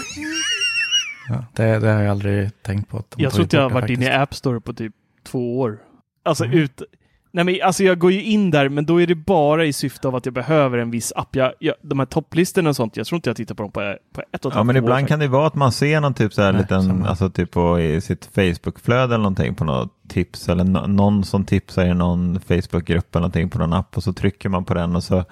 [1.29, 3.03] Ja, det, det har jag aldrig tänkt på.
[3.15, 4.11] Jag tror inte jag har varit inne i.
[4.11, 5.77] App Store på typ två år.
[6.25, 6.57] Alltså Mm.
[6.57, 6.81] ut...
[7.35, 10.07] Nej men alltså jag går ju in där, men då är det bara i syfte
[10.07, 11.35] av att jag behöver en viss app.
[11.35, 13.95] Jag, jag, de här topplistorna och sånt, jag tror inte jag tittar på dem på,
[14.13, 16.01] på ett och ett Ja, halvt men år ibland kan det vara att man ser
[16.01, 17.07] någon typ så här Nej, liten, samma.
[17.07, 21.45] alltså typ på i sitt Facebook-flöde eller någonting på något tips eller no- någon som
[21.45, 24.95] tipsar i någon Facebook-grupp eller någonting på någon app och så trycker man på den
[24.95, 25.23] och så,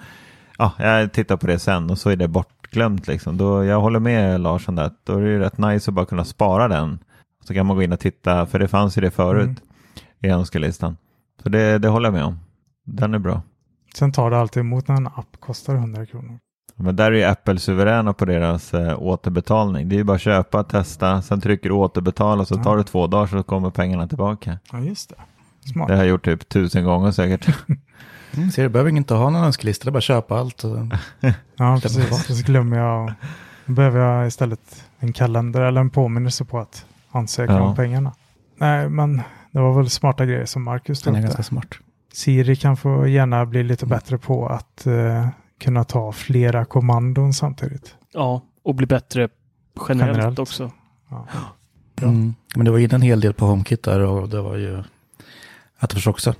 [0.58, 3.36] ja, jag tittar på det sen och så är det bortglömt liksom.
[3.36, 6.68] Då, jag håller med Larsson där, då är det rätt nice att bara kunna spara
[6.68, 6.98] den.
[7.44, 9.56] Så kan man gå in och titta, för det fanns ju det förut Mm.
[10.20, 10.96] i önskelistan.
[11.42, 12.38] Så det, det håller jag med om.
[12.84, 13.42] Den är bra.
[13.94, 16.38] Sen tar det alltid emot när en app kostar 100 kronor.
[16.76, 19.88] Men där är ju Apple suveräna på deras eh, återbetalning.
[19.88, 22.62] Det är ju bara att köpa, testa, sen trycker du återbetala så Ja.
[22.64, 24.58] tar det två dagar så kommer pengarna tillbaka.
[24.72, 25.16] Ja, just det.
[25.72, 25.88] Smart.
[25.88, 27.56] Det har jag gjort typ tusen gånger säkert.
[28.36, 30.64] Mm, ser du, behöver inte ha någon önskelista, det är bara köpa allt.
[30.64, 30.76] Och,
[31.56, 32.26] Ja, precis.
[32.38, 33.12] Så glömmer jag.
[33.66, 37.60] Då behöver jag istället en kalender eller en påminnelse på att ansöka Ja.
[37.60, 38.12] om pengarna.
[38.56, 39.22] Nej, men
[39.52, 41.42] det var väl smarta grejer som Marcus tog är upp ganska där.
[41.44, 41.74] smart.
[42.12, 45.28] Siri kan få gärna bli lite bättre på att eh,
[45.60, 47.94] kunna ta flera kommandon samtidigt.
[48.12, 49.28] Ja, och bli bättre
[49.88, 50.38] generellt, Generellt.
[50.38, 50.70] också.
[51.10, 51.26] Ja.
[52.02, 52.34] Mm.
[52.56, 54.82] Men det var in en hel del på HomeKit där och det var ju
[55.78, 56.34] Attenfors också.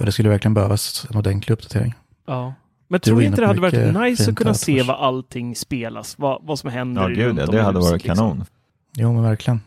[0.00, 1.94] Och det skulle verkligen behövas en ordentlig uppdatering.
[2.26, 2.54] Ja.
[2.88, 6.18] Men tror ni inte det hade varit nice att kunna se vad allting spelas?
[6.18, 8.16] Vad, vad som händer Ja, runt gud ja, om i det hade varit liksom.
[8.16, 8.44] kanon.
[8.96, 9.60] Jo, men verkligen.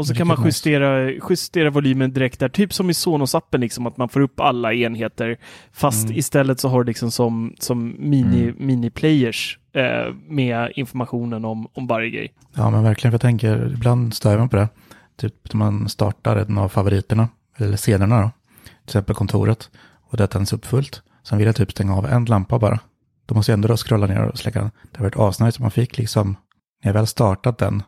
[0.00, 3.96] Och så kan man justera, justera volymen direkt där, typ som i Sonos-appen, liksom, att
[3.96, 5.36] man får upp alla enheter.
[5.72, 6.18] Fast Mm.
[6.18, 8.56] istället så har du liksom som, som mini, Mm.
[8.58, 12.32] mini-players eh, med informationen om, om varje grej.
[12.54, 13.12] Ja, men verkligen.
[13.12, 14.68] För jag tänker, ibland stör mig på det.
[15.16, 18.30] Typ när man startar en av favoriterna, eller scenerna då.
[18.64, 19.70] Till exempel kontoret.
[20.10, 21.02] Och det tänds upp fullt.
[21.22, 22.78] Sen vill jag typ stänga av en lampa bara.
[23.26, 24.70] Då måste jag ändå då scrolla ner och släcka den.
[24.92, 26.36] Det har varit asnice som man fick liksom,
[26.84, 27.82] när jag väl startat den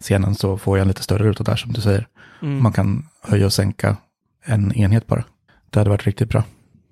[0.00, 2.08] scenen så får jag en lite större ruta där som du säger.
[2.42, 2.62] Mm.
[2.62, 3.96] Man kan höja och sänka
[4.44, 5.24] en enhet bara.
[5.70, 6.44] Det hade varit riktigt bra.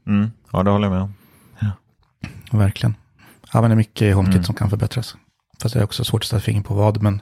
[0.06, 0.30] Mm.
[0.52, 1.12] Ja, det håller jag med om.
[2.50, 2.94] Verkligen.
[3.52, 4.44] Ja, men det är mycket i HomeKit Mm.
[4.44, 5.16] som kan förbättras.
[5.62, 7.20] Fast det är också svårt att sätta fingret på vad, men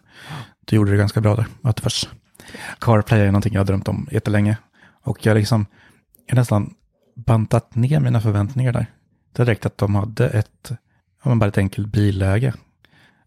[0.65, 1.47] du gjorde det ganska bra där.
[1.63, 2.09] Att först.
[2.81, 4.57] CarPlay är någonting jag har drömt om jättelänge.
[5.03, 5.67] Och jag liksom,
[6.27, 6.75] jag har nästan
[7.17, 8.87] bantat ner mina förväntningar där.
[9.33, 10.71] Det räckte att de hade ett,
[11.23, 12.55] ja men bara ett enkelt billäge.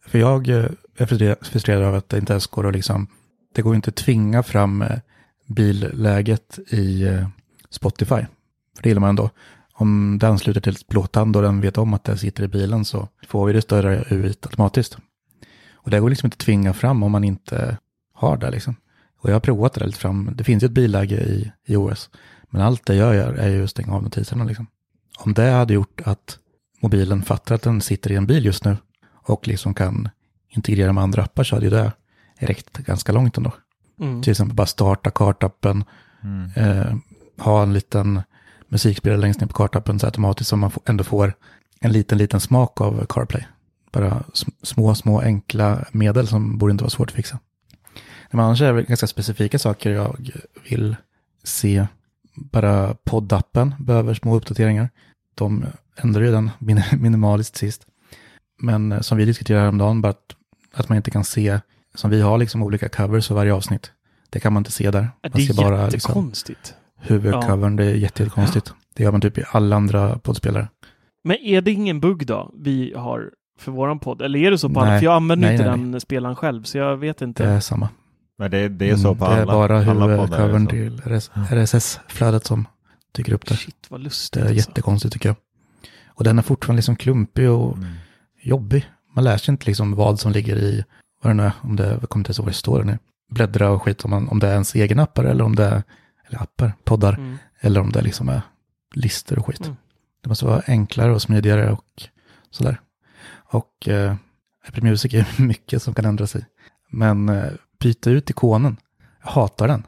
[0.06, 0.66] För jag eh,
[0.98, 1.06] är
[1.44, 3.08] frustrerad- av över att det inte ens går att liksom,
[3.56, 5.00] det går inte att tvinga fram eh,
[5.48, 7.28] billäget i eh,
[7.70, 8.26] Spotify.
[8.76, 9.30] För det gillar man ändå.
[9.74, 12.86] Om det ansluter till ett blåtand och den vet om att det sitter i bilen
[12.86, 14.98] så får vi det större UI automatiskt.
[15.74, 17.78] Och det går liksom inte att tvinga fram om man inte
[18.14, 18.76] har det liksom.
[19.20, 20.32] Och jag har provat det där lite fram.
[20.36, 22.10] Det finns ju ett billäge i, i OS.
[22.50, 24.68] Men allt det jag gör är ju att stänga av notiserna liksom.
[25.18, 26.40] Om det hade gjort att
[26.82, 28.78] mobilen fattar att den sitter i en bil just nu
[29.24, 30.10] och liksom kan
[30.50, 31.92] integrera med andra appar så hade ju det
[32.40, 33.52] räckt ganska långt ändå.
[34.00, 34.22] Mm.
[34.22, 35.84] Till exempel bara starta kartappen,
[36.24, 36.50] Mm.
[36.56, 36.96] eh,
[37.38, 38.22] ha en liten
[38.68, 41.34] musikspelare längst ner på kartappen så automatiskt så man ändå får
[41.80, 43.44] en liten, liten smak av CarPlay.
[43.92, 47.40] Bara sm- små, små enkla medel som borde inte vara svårt att fixa.
[48.32, 50.30] Men annars är det ganska specifika saker jag
[50.70, 50.96] vill
[51.44, 51.88] se.
[52.36, 54.90] Bara poddappen behöver små uppdateringar.
[55.36, 57.86] De ändrade ju den min- minimaliskt sist.
[58.58, 60.36] Men eh, som vi diskuterade häromdagen, bara att,
[60.74, 61.60] att man inte kan se,
[61.96, 63.92] som vi har liksom olika covers för varje avsnitt.
[64.30, 65.10] Det kan man inte se där.
[65.22, 66.74] Ja, Man Det är ser bara liksom, jättekonstigt.
[67.00, 68.74] huvudcovern, det är jätte- jättekonstigt.
[68.96, 70.68] Det gör man typ i alla andra poddspelare.
[71.24, 74.22] Men är det ingen bugg då vi har för våran podd?
[74.22, 74.98] Eller är det så på alla?
[75.00, 77.44] För jag använder Nej, inte nej, den spelaren själv, så jag vet inte.
[77.44, 77.90] Det är samma.
[78.38, 82.46] Men det, det är så Mm, på det alla är bara huvudcovern till RS RSS-flödet
[82.46, 82.68] som
[83.12, 83.56] dyker upp där.
[83.56, 84.34] Shit vad lustigt.
[84.34, 84.70] Det är alltså.
[84.70, 85.36] jättekonstigt tycker jag.
[86.08, 87.90] Och den är fortfarande liksom klumpig och Mm.
[88.48, 88.92] Jobbig.
[89.16, 90.84] Man lär sig inte liksom vad som ligger i,
[91.24, 92.98] vad det nu är, om det, jag kommer inte ens ihåg vad det står nu.
[93.30, 95.84] Bläddra och skit om, man, om det är ens egen appar eller om det är,
[96.28, 97.38] eller appar, poddar, Mm.
[97.60, 98.42] eller om det liksom är
[98.96, 99.62] listor och skit.
[99.62, 99.76] Mm.
[100.22, 102.04] Det måste vara enklare och smidigare och
[102.52, 102.80] sådär.
[103.30, 104.16] Och eh,
[104.68, 106.46] Apple Music är mycket som kan ändra sig.
[106.90, 108.78] Men eh, byta ut ikonen.
[109.24, 109.84] Jag hatar den.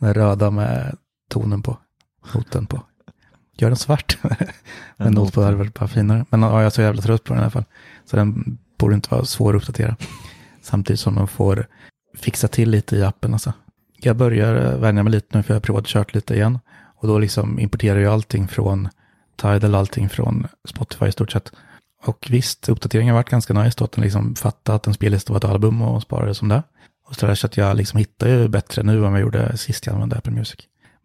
[0.00, 0.96] Den röda med
[1.30, 1.78] tonen på,
[2.34, 2.82] noten på.
[3.56, 4.18] Gör den svart.
[4.22, 5.44] med En not på not.
[5.44, 6.24] hade varit bara finare.
[6.30, 7.64] Men ja, jag är så jävla trött på den i alla fall.
[8.04, 9.96] Så den borde inte vara svår att uppdatera.
[10.62, 11.66] Samtidigt som man får
[12.16, 13.32] fixa till lite i appen.
[13.32, 13.52] Alltså.
[13.96, 16.58] Jag börjar eh, vänja mig lite nu för jag har provat kört lite igen.
[16.96, 18.88] Och då liksom importerar jag allting från
[19.36, 21.52] Tidal, allting från Spotify i stort sett.
[22.02, 25.32] Och visst, uppdateringen har varit ganska nice då, att den liksom fattade att en spellista
[25.32, 26.62] var ett album och sparade som det.
[27.08, 29.56] Och så där så att jag liksom hittar ju bättre nu än vad jag gjorde
[29.56, 30.56] sist jag använde Apple Music.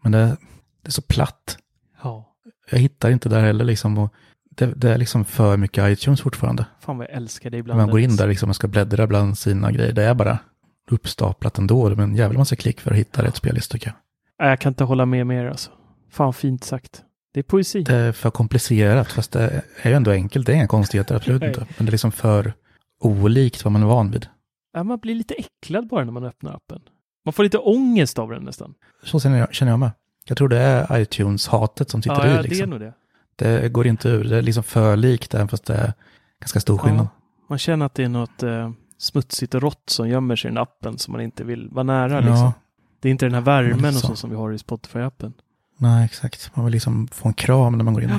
[0.03, 0.37] Men det,
[0.83, 1.57] det är så platt.
[2.71, 2.75] Ja.
[2.75, 3.97] jag hittar inte där heller liksom.
[3.97, 4.13] Och
[4.49, 6.65] det, det är liksom för mycket iTunes fortfarande.
[6.79, 7.77] Fan vad jag älskar det När ibland.
[7.79, 9.93] man går in där liksom och ska bläddra bland sina grejer.
[9.93, 10.39] Det är bara
[10.91, 11.89] uppstaplat ändå.
[11.89, 13.93] Men en jävla massa klick för att hitta rätt spellista tycker
[14.37, 14.49] jag.
[14.51, 15.71] Jag kan inte hålla med mer alltså.
[16.11, 17.03] Fan fint sagt.
[17.33, 17.81] Det är poesi.
[17.83, 20.45] Det är för komplicerat, fast det är ju ändå enkelt.
[20.45, 21.59] Det är inga konstigheter, absolut inte.
[21.77, 22.53] Men det är liksom för
[23.01, 24.27] olikt vad man är van vid.
[24.73, 26.81] Ja, man blir lite äcklad bara när man öppnar appen.
[27.25, 28.73] Man får lite ångest av den nästan.
[29.03, 29.91] Så känner jag, känner jag med.
[30.29, 32.33] Jag tror det är iTunes-hatet som sitter Ja, ja, i.
[32.33, 32.69] det är Liksom.
[32.69, 32.93] nog det.
[33.35, 34.23] Det går inte ur.
[34.23, 35.93] Det är liksom för likt, även fast det är
[36.39, 37.05] ganska stor skillnad.
[37.05, 37.09] Ja,
[37.49, 40.57] man känner att det är något eh, smutsigt och rått som gömmer sig i den
[40.61, 42.13] appen som man inte vill vara nära.
[42.13, 42.51] Ja, Liksom.
[42.99, 44.15] Det är inte den här värmen och så.
[44.15, 45.33] som vi har i Spotify-appen.
[45.77, 46.51] nej exakt.
[46.55, 48.13] Man vill liksom få en kram när man går in.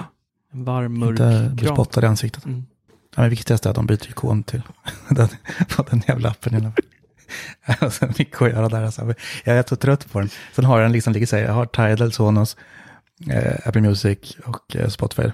[0.52, 1.76] En varm, mörk Inte bli kram.
[1.76, 2.44] spottad i ansiktet.
[2.44, 2.66] Mm.
[3.16, 4.62] Ja, men viktigast är att de byter ikon till
[5.08, 5.28] den,
[5.90, 6.72] den jävla appen.
[7.80, 8.82] Alltså, mycket att göra där.
[8.82, 9.14] Alltså.
[9.44, 10.30] Jag är så trött på den.
[10.52, 12.56] Sen har den liksom, här, jag har Tidal, Sonos,
[13.30, 15.30] eh, Apple Music och eh, Spotify.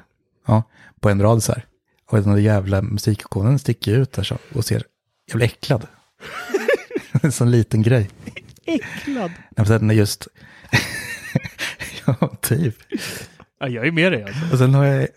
[0.47, 0.62] Ja,
[1.01, 1.64] på en rad så här.
[2.11, 4.82] Och den där jävla musikikonen sticker ut där så och ser,
[5.26, 5.86] jag blir äcklad.
[7.22, 8.11] en sån liten grej.
[8.64, 9.30] Äcklad.
[9.30, 10.28] Nej, men sen är just,
[12.07, 12.76] ja, typ.
[13.61, 14.53] Ja, jag är med dig alltså.
[14.53, 15.09] Och sen har jag,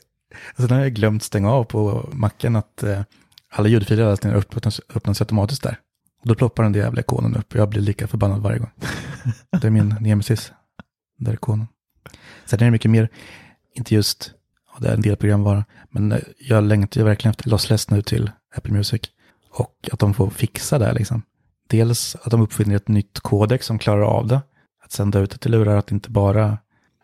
[0.58, 3.02] sen har jag glömt stänga av på macken att eh,
[3.50, 5.78] alla ljudfiler öppnas, öppnas automatiskt där.
[6.24, 8.72] Då ploppar den där jävla ikonen upp och jag blir lika förbannad varje gång.
[9.62, 10.52] Det är min nemesis,
[11.18, 11.68] den där ikonen.
[12.46, 13.10] Sen är det mycket mer,
[13.76, 14.32] inte just,
[14.68, 18.02] ja, det är en del programvara, men eh, jag längtar ju verkligen efter Lossless nu
[18.02, 19.02] till Apple Music.
[19.52, 21.22] Och att de får fixa det liksom.
[21.70, 24.42] Dels att de uppfinner ett nytt kodex som klarar av det.
[24.84, 26.58] Att sända ut det till lurar, att inte bara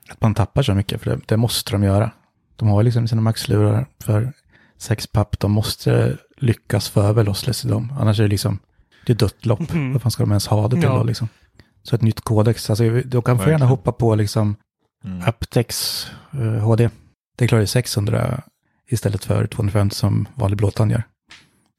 [0.10, 2.12] att man tappar så mycket, för det, det måste de göra.
[2.56, 4.34] De har liksom sina maxlurar för
[4.78, 8.60] sex papp, de måste lyckas få över lossless i dem, annars är det liksom,
[9.06, 9.74] det är dött lopp.
[9.74, 9.94] Mhm.
[9.94, 10.98] Vad fan ska de ens ha det till Ja.
[10.98, 11.28] då liksom?
[11.84, 14.56] Så ett nytt kodex, alltså de kan få gärna hoppa på liksom
[15.04, 15.22] Mm.
[15.26, 16.90] Aptex eh, HD.
[17.38, 18.42] Det klarar ju 600
[18.90, 21.04] istället för 250 som vanlig blåtand gör.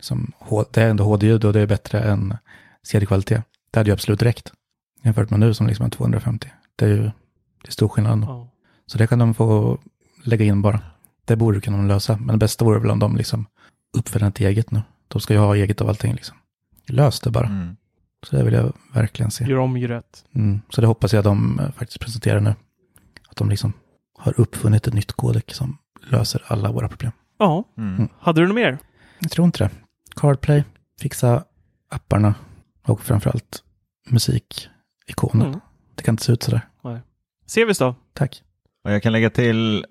[0.00, 0.32] Som,
[0.70, 2.36] det är ändå HD-ljud och det är bättre än
[2.82, 3.42] CD-kvalitet.
[3.70, 4.52] Det hade ju absolut räckt.
[5.02, 6.48] Jämfört med nu som liksom är 250.
[6.76, 7.02] Det är ju
[7.62, 8.26] det är stor skillnad ändå.
[8.26, 8.48] Ja.
[8.86, 9.78] Så det kan de få
[10.24, 10.80] lägga in bara.
[11.24, 12.16] Det borde kunna de lösa.
[12.16, 13.46] Men det bästa vore väl om de liksom
[13.96, 14.82] uppfinner ett eget nu.
[15.08, 16.36] De ska ju ha eget av allting liksom.
[16.88, 17.46] Lös det bara.
[17.46, 17.76] Mm.
[18.26, 19.44] Så det vill jag verkligen se.
[19.44, 20.24] Gör om, gör rätt.
[20.34, 20.60] Mm.
[20.70, 22.54] Så det hoppas jag de eh, faktiskt presenterar nu.
[23.28, 23.72] Att de liksom
[24.18, 25.78] har uppfunnit ett nytt kodek som
[26.10, 27.12] löser alla våra problem.
[27.38, 28.08] Ja, Mm.
[28.18, 28.78] hade du något mer?
[29.18, 29.70] Jag tror inte det.
[30.16, 30.64] Cardplay,
[31.00, 31.44] fixa
[31.90, 32.34] apparna
[32.86, 33.62] och framförallt
[34.08, 35.46] musikikonen.
[35.46, 35.60] Mm.
[35.94, 36.60] Det kan inte se ut sådär.
[37.46, 37.94] Sevis då?
[38.12, 38.42] Tack.
[38.84, 39.86] Och jag kan lägga till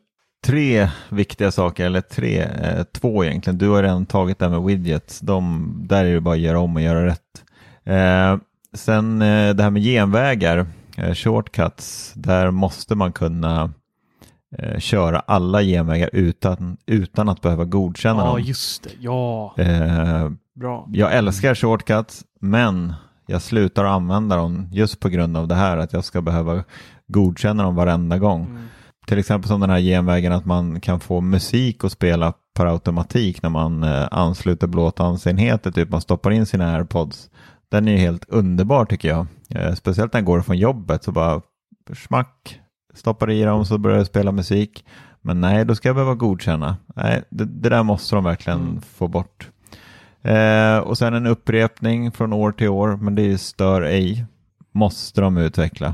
[0.46, 3.58] tre viktiga saker, eller tre, eh, två egentligen.
[3.58, 5.20] Du har redan tagit det här med widgets.
[5.20, 7.43] De, där är det bara att göra om och göra rätt.
[7.84, 8.38] Eh,
[8.74, 10.66] sen eh, det här med genvägar,
[10.98, 13.74] eh, shortcuts, där måste man kunna
[14.58, 18.41] eh, köra alla genvägar utan, utan att behöva godkänna Ja, dem.
[18.41, 18.89] just det.
[19.00, 20.88] Ja, Eh, bra.
[20.91, 22.93] jag älskar shortcuts, men
[23.28, 26.64] jag slutar använda dem just på grund av det här att jag ska behöva
[27.08, 28.41] godkänna dem varenda gång.
[28.46, 28.64] Mm.
[29.08, 33.41] Till exempel som den här genvägen att man kan få musik att spela per automatik
[33.43, 37.30] när man eh, ansluter blåtandsenheter, typ man stoppar in sina airpods.
[37.70, 39.28] Den är ju helt underbar tycker jag.
[39.49, 41.41] Eh, speciellt när jag går från jobbet så bara
[41.97, 42.60] smack,
[42.93, 44.86] stoppar i dem så börjar jag spela musik.
[45.22, 46.78] Men nej, då ska jag behöva godkänna.
[46.95, 48.82] Nej, det, det där måste de verkligen Mm.
[48.82, 49.49] få bort.
[50.22, 54.26] Eh, och sen en upprepning från år till år, men det stör ej.
[54.72, 55.93] Måste de utveckla.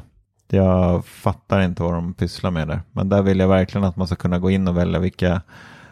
[0.53, 2.81] Jag fattar inte vad de pysslar med där.
[2.91, 5.41] Men där vill jag verkligen att man ska kunna gå in och välja vilka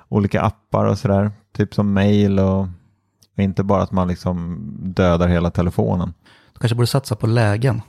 [0.10, 1.32] olika appar och sådär.
[1.54, 2.60] Typ som mail och,
[3.38, 6.14] och inte bara att man liksom dödar hela telefonen.
[6.54, 7.82] Du kanske borde satsa på lägen.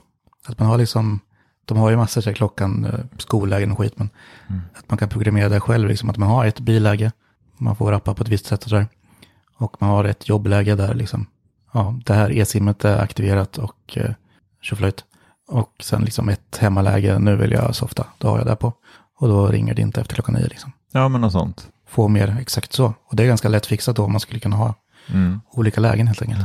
[0.47, 1.19] Att man har liksom,
[1.65, 4.09] de har ju massor, så klockan, eh, skollägen och skit, men
[4.49, 4.61] Mm.
[4.75, 7.11] att man kan programmera det själv, liksom att man har ett biläge,
[7.57, 8.87] man får rappa på ett visst sätt och sådär.
[9.57, 11.25] Och man har ett jobbläge där liksom,
[11.73, 14.11] ja, det här e-simmet är aktiverat och eh,
[14.61, 15.05] tjoflöjt.
[15.51, 18.73] Och sen liksom ett hemmaläge, nu vill jag softa, då har jag det på.
[19.19, 20.71] Och då ringer det inte efter klockan nio liksom.
[20.91, 21.67] Ja, men något sånt.
[21.87, 22.85] Få mer exakt så.
[22.85, 24.73] Och det är ganska lätt fixat då om man skulle kunna ha
[25.13, 25.41] Mm.
[25.51, 26.41] olika lägen helt enkelt.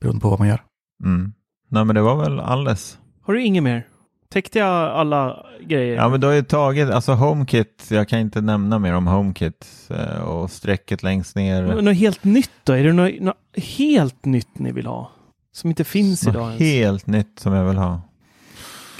[0.00, 0.62] Beroende på vad man gör.
[1.04, 1.32] Mm.
[1.70, 2.98] Nej, men det var väl alles.
[3.22, 3.86] Har du inget mer?
[4.32, 5.94] Täckte jag alla grejer?
[5.96, 9.66] Ja, men du har ju tagit, alltså HomeKit, jag kan inte nämna mer om HomeKit
[9.90, 11.62] eh, och strecket längst ner.
[11.66, 12.72] Men Något helt nytt då?
[12.72, 15.10] Är det något, något helt nytt ni vill ha?
[15.52, 16.60] Som inte finns Något idag ens?
[16.60, 18.00] helt nytt som jag vill ha.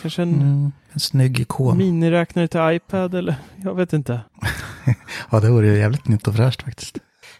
[0.05, 1.79] Kanske en Mm, en snygg ikon.
[1.79, 3.35] miniräknare till iPad eller?
[3.57, 4.21] Jag vet inte.
[5.31, 6.99] Ja, det vore ju jävligt nytt och fräscht faktiskt.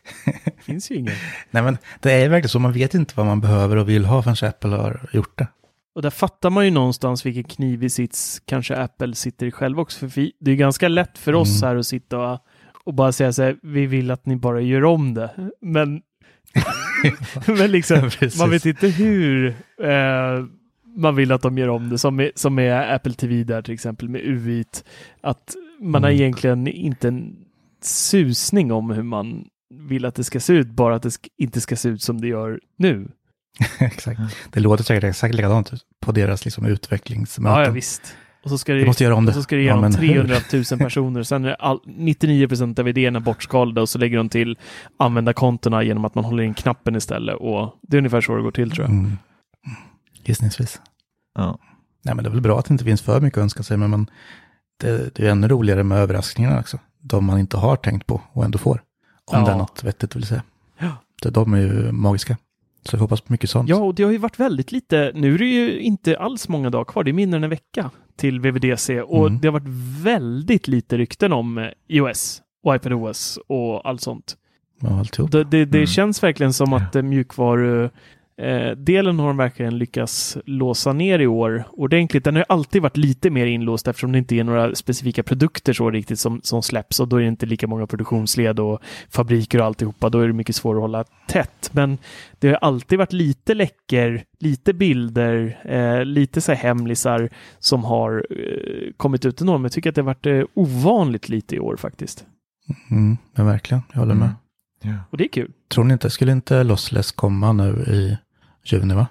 [0.63, 1.15] Finns ju inget.
[1.51, 2.59] Nej, men det är ju verkligen så.
[2.59, 5.47] Man vet inte vad man behöver och vill ha förrän Apple har gjort det.
[5.95, 10.09] Och där fattar man ju någonstans vilken knivig sits kanske Apple sitter i själv också.
[10.09, 11.69] För det är ganska lätt för oss Mm.
[11.69, 12.39] här att sitta och,
[12.85, 15.31] och bara säga så här, vi vill att ni bara gör om det.
[15.61, 16.03] Men,
[17.47, 19.47] men liksom, man vet inte hur
[19.83, 20.45] eh,
[20.97, 21.99] man vill att de gör om det.
[21.99, 24.65] Som med, som med Apple TV där till exempel med UI.
[25.21, 26.21] Att man har Mm.
[26.23, 27.37] egentligen inte en
[27.83, 31.77] susning om hur man vill att det ska se ut, bara att det inte ska
[31.77, 33.09] se ut som det gör nu.
[33.79, 34.21] exakt.
[34.53, 35.71] Det låter säkert exakt likadant
[36.01, 37.59] på deras liksom, utvecklingsmöten.
[37.61, 38.17] Ja, ja visst.
[38.45, 39.31] Och så ska det, måste göra om det.
[39.31, 40.09] och så ska det Ja, igenom hur?
[40.15, 41.23] 300 000 personer.
[41.23, 44.59] Sen är all, 99 procent av idéerna bortskalade och så lägger de till
[44.99, 47.37] användarkontona genom att man håller in knappen istället.
[47.37, 48.91] Och det är ungefär så det går till tror jag.
[48.93, 49.13] Mm.
[50.25, 50.81] Gissningsvis.
[51.35, 51.59] Ja.
[52.03, 53.77] Nej, men det är väl bra att det inte finns för mycket att önska sig,
[53.77, 54.11] men man,
[54.81, 56.79] det, det är ännu roligare med överraskningarna också.
[57.01, 58.83] De man inte har tänkt på och ändå får.
[59.25, 59.45] Om Ja.
[59.47, 60.43] det är något vettigt vill säga.
[60.79, 60.91] Ja.
[61.31, 62.37] De är ju magiska.
[62.83, 63.69] Så vi hoppas på mycket sånt.
[63.69, 65.13] Ja, och det har ju varit väldigt lite.
[65.15, 67.05] Nu är det ju inte alls många dagar kvar.
[67.05, 69.41] Det är mindre än en vecka till VVDC och Mm.
[69.41, 69.69] det har varit
[70.05, 74.37] väldigt lite rykten om eh, iOS och iPadOS och allt sånt.
[74.81, 75.31] Ja, alltihop.
[75.33, 75.87] Det, det, det Mm.
[75.87, 77.91] känns verkligen som att eh, mjukvaru
[78.37, 82.25] eh, delen har de verkligen lyckats låsa ner i år ordentligt.
[82.25, 85.73] Den har ju alltid varit lite mer inlåst eftersom det inte är några specifika produkter
[85.73, 88.81] så riktigt som, som släpps och då är det inte lika många produktionsled och
[89.11, 90.09] fabriker och alltihopa.
[90.09, 91.71] Då är det mycket svårare att hålla tätt.
[91.73, 91.99] Men
[92.39, 98.27] det har alltid varit lite läcker, lite bilder, eh, lite så här hemlisar som har
[98.31, 99.63] eh, kommit ut enormt.
[99.63, 102.27] Jag tycker att det har varit eh, ovanligt lite i år faktiskt.
[102.91, 104.31] Mm, men verkligen, jag håller med.
[104.83, 104.95] Ja.
[105.11, 105.53] Och det är kul.
[105.69, 108.19] Tror ni inte, skulle inte Lossless komma nu i
[108.65, 109.07] juni va?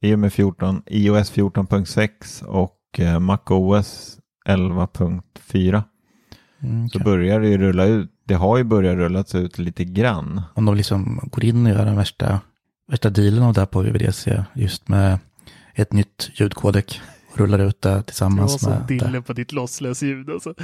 [0.00, 5.82] I och med 14, iOS 14.6 och eh, MacOS 11.4
[6.62, 8.10] Mm, så börjar det ju rulla ut.
[8.24, 10.42] Det har ju börjat rullas ut lite grann.
[10.54, 12.40] Om de liksom går in och gör den värsta,
[12.88, 15.18] värsta dealen av det här på VVDC, just med
[15.74, 17.00] ett nytt ljudkodek
[17.32, 18.98] och rullar ut det Det var tillsammans med det.
[18.98, 20.30] dille på ditt lossless-ljud.
[20.30, 20.54] Alltså.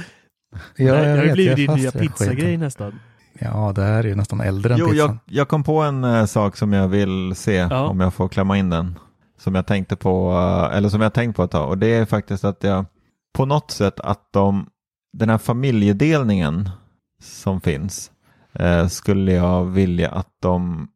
[0.75, 2.99] Ja, det har jag ju vet, blivit jag din är nya pizzagrej nästan.
[3.39, 5.19] Ja, det här är ju nästan äldre än Jo, pizzan.
[5.25, 7.87] jag, jag kom på en eh, sak som jag vill se Ja.
[7.87, 8.99] om jag får klämma in den.
[9.37, 10.31] Som jag tänkte på,
[10.71, 11.69] eh, eller som jag tänkt på ett tag.
[11.69, 12.85] Och det är faktiskt att jag
[13.37, 14.65] på något sätt att de,
[15.17, 16.69] den här familjedelningen
[17.23, 18.11] som finns
[18.53, 20.87] eh, skulle jag vilja att de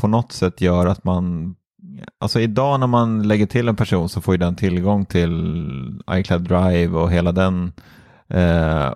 [0.00, 1.54] på något sätt gör att man
[2.20, 6.42] Alltså idag när man lägger till en person så får ju den tillgång till iCloud
[6.42, 7.72] Drive och hela den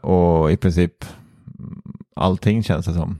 [0.02, 1.04] och i princip
[2.16, 3.18] allting känns det som.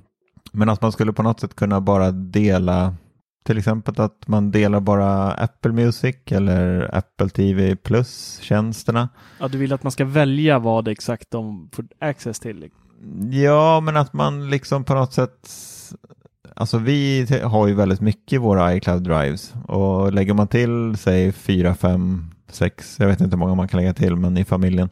[0.52, 2.94] Men att man skulle på något sätt kunna bara dela,
[3.44, 9.08] till exempel att man delar bara Apple Music eller Apple TV Plus-tjänsterna.
[9.40, 12.70] Ja, du vill att man ska välja vad exakt de får access till.
[13.30, 15.50] Ja, men att man liksom på något sätt,
[16.56, 21.32] alltså vi har ju väldigt mycket i våra iCloud Drives och lägger man till, säg
[21.32, 24.88] fyra, fem, sex, jag vet inte hur många man kan lägga till, men i familjen,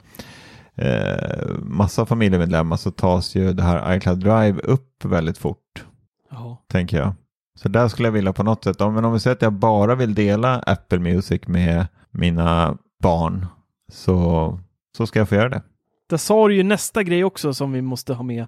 [0.80, 5.84] eh, massa familjemedlemmar så tas ju det här iCloud Drive upp väldigt fort.
[6.30, 6.62] Ja.
[6.68, 7.12] tänker jag.
[7.54, 9.52] Så där skulle jag vilja på något sätt, om, men om vi säger att jag
[9.52, 13.46] bara vill dela Apple Music med mina barn
[13.92, 14.58] så,
[14.96, 15.62] så ska jag få göra det.
[16.10, 18.46] Där sa du ju nästa grej också som vi måste ha med.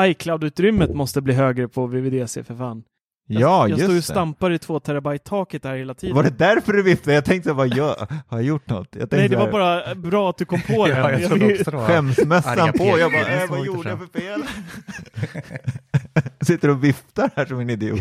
[0.00, 2.84] iCloud-utrymmet måste bli högre på VVDC för fan.
[3.26, 4.02] Jag, ja, jag står och det.
[4.02, 6.16] stampar i två terabyte-taket där hela tiden.
[6.16, 7.14] Var det därför du viftade?
[7.14, 8.88] Jag tänkte, vad gör, har jag gjort något?
[8.90, 10.92] Jag Nej, det var bara bra att du kom på det.
[10.98, 14.42] Ja, jag det var på, jag bara, äh, vad gjorde jag för fel?
[16.40, 18.00] Sitter och viftar här som en idiot.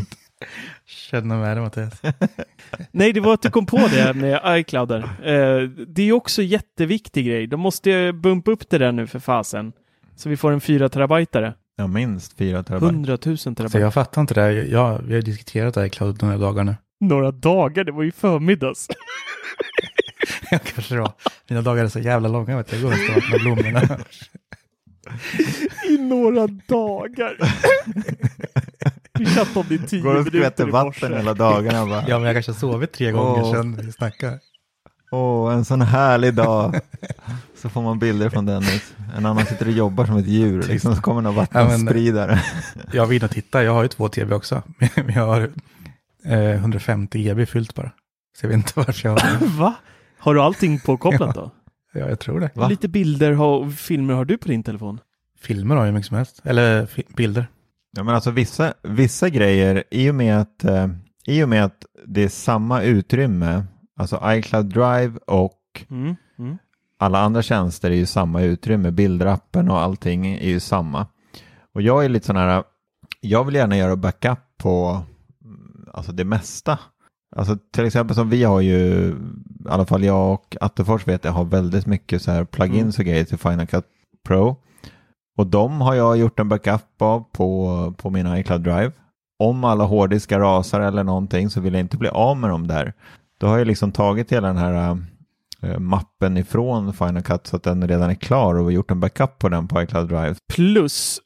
[0.85, 2.01] Känner med det Mattias.
[2.91, 5.03] Nej, det var att du kom på det med iCloud där.
[5.03, 7.47] Eh, det är ju också jätteviktig grej.
[7.47, 9.73] De måste ju bumpa upp det där nu för fasen.
[10.15, 11.53] Så vi får en 4 terabytare.
[11.81, 12.85] Ja, minst fyra terabyte.
[12.93, 13.77] 100 000 Så terabyte.
[13.79, 14.51] jag fattar inte det.
[14.53, 16.75] Ja, vi har diskuterat iCloud några dagar nu.
[16.99, 18.87] Några dagar, det var ju förmiddags.
[20.51, 21.11] Ja, kanske det var.
[21.47, 22.75] Mina dagar är så jävla långa, vet du.
[22.75, 23.81] Jag går och vattnar blommorna.
[25.89, 27.37] I några dagar.
[29.19, 32.03] Vi chattade om det i tio Går och minuter i vatten hela dagarna bara.
[32.07, 33.51] Ja, men jag kanske har sovit tre gånger Åh.
[33.53, 34.39] sedan vi snackade.
[35.11, 36.79] Åh, en sån härlig dag.
[37.61, 38.93] Så får man bilder från Dennis.
[39.17, 40.63] En annan sitter och jobbar som ett djur.
[40.63, 42.41] Liksom, så kommer någon Ja, men- vattenspridare.
[42.93, 43.63] Jag var inne och tittade.
[43.63, 44.63] Jag har ju två TB också.
[44.95, 45.49] Men jag har
[46.25, 47.91] eh, 150 GB fyllt bara.
[48.37, 49.73] Så jag vet inte varför jag har Va?
[50.19, 51.51] Har du allting påkopplat då?
[51.93, 52.49] Ja, jag tror det.
[52.55, 52.67] Va?
[52.67, 54.99] Lite bilder har- och filmer har du på din telefon?
[55.39, 56.41] Filmer har jag mycket som helst.
[56.43, 57.47] Eller bilder.
[57.97, 60.87] Ja, men alltså vissa, vissa grejer, i och, med att, eh,
[61.27, 63.63] i och med att det är samma utrymme,
[63.99, 65.57] alltså iCloud Drive och
[65.89, 66.15] Mm.
[66.39, 66.57] Mm.
[67.01, 71.07] Alla andra tjänster är ju samma utrymme, bilderappen och allting är ju samma.
[71.73, 72.63] Och jag är lite sån här,
[73.21, 75.03] jag vill gärna göra backup på
[75.45, 76.79] mm, alltså det mesta.
[77.35, 79.09] Alltså till exempel som vi har ju,
[79.65, 83.05] i alla fall jag och Attefors vet jag har väldigt mycket så här plugins och
[83.05, 83.85] grejer till Final Cut
[84.27, 84.55] Pro.
[85.37, 88.91] Och de har jag gjort en backup av på, på min iCloud Drive.
[89.39, 92.93] Om alla hårddiskar rasar eller någonting så vill jag inte bli av med dem där.
[93.39, 94.97] Då har jag liksom tagit hela den här
[95.79, 99.49] mappen ifrån Final Cut så att den redan är klar och gjort en backup på
[99.49, 100.35] den på iCloud Drive.
[100.53, 101.21] Plus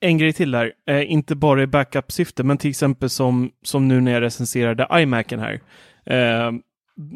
[0.00, 4.00] en grej till där, eh, inte bara i backup-syfte, men till exempel som, som nu
[4.00, 5.60] när jag recenserade iMacen här.
[6.06, 6.52] Eh,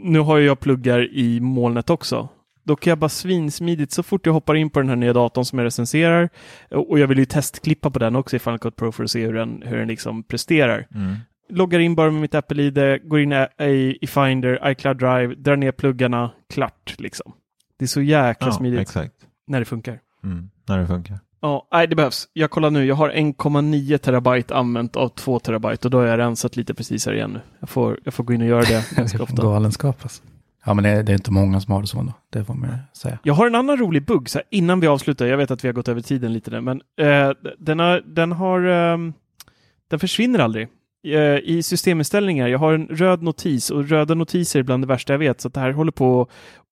[0.05, 2.29] nu har jag pluggar i molnet också.
[2.65, 5.45] Då kan jag bara svinsmidigt, så fort jag hoppar in på den här nya datorn
[5.45, 6.29] som jag recenserar,
[6.71, 9.27] och jag vill ju testklippa på den också i Final Cut Pro för att se
[9.27, 10.87] hur den, hur den liksom presterar.
[10.95, 11.17] Mm.
[11.53, 15.73] Loggar in bara med mitt Apple-id, går in i, i Finder, iCloud Drive, drar ner
[15.73, 17.33] pluggarna, klart liksom.
[17.79, 19.15] Det är så jäkla Ja, smidigt exakt.
[19.47, 19.99] när det funkar.
[20.25, 20.51] Mm.
[20.69, 21.19] När det funkar.
[21.41, 22.29] Ja, nej det behövs.
[22.33, 26.19] Jag kollar nu, jag har 1,9 terabyte använt av 2 terabyte och då har jag
[26.19, 27.41] rensat lite precis här igen nu.
[27.61, 29.43] Jag får, jag får gå in och göra det ganska ofta.
[29.43, 30.23] Galenskap alltså.
[30.65, 32.13] Ja, men det, det är inte många som har det så ändå.
[32.31, 33.19] Det får man säga.
[33.23, 35.27] Jag har en annan rolig bugg så här, innan vi avslutar.
[35.27, 38.33] Jag vet att vi har gått över tiden lite där, men eh, den har, den
[38.33, 39.13] har, ehm,
[39.89, 40.69] den försvinner aldrig.
[41.05, 45.13] Eh, I systeminställningar, jag har en röd notis och röda notiser är bland det värsta
[45.13, 46.29] jag vet, så att det här håller på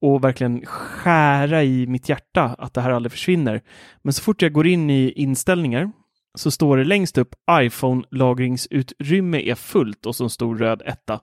[0.06, 3.60] att verkligen skära i mitt hjärta att det här aldrig försvinner.
[4.02, 5.90] Men så fort jag går in i inställningar
[6.34, 11.20] så står det längst upp iPhone-lagringsutrymme är fullt och så en stor röd etta.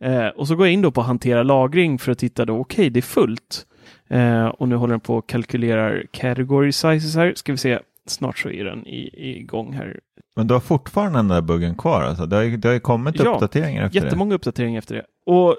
[0.00, 2.82] Eh, och så går jag in då på hantera lagring för att titta då, okej,
[2.82, 3.66] okay, det är fullt.
[4.08, 7.32] Eh, och nu håller den på och kalkylerar category sizes här.
[7.36, 7.78] Ska vi se,
[8.10, 10.00] snart så är den i, igång här.
[10.36, 12.26] Men du har fortfarande den där buggen kvar alltså?
[12.26, 15.04] Det har ju, det har ju kommit Ja, uppdateringar efter Jättemånga uppdateringar efter det.
[15.26, 15.56] Och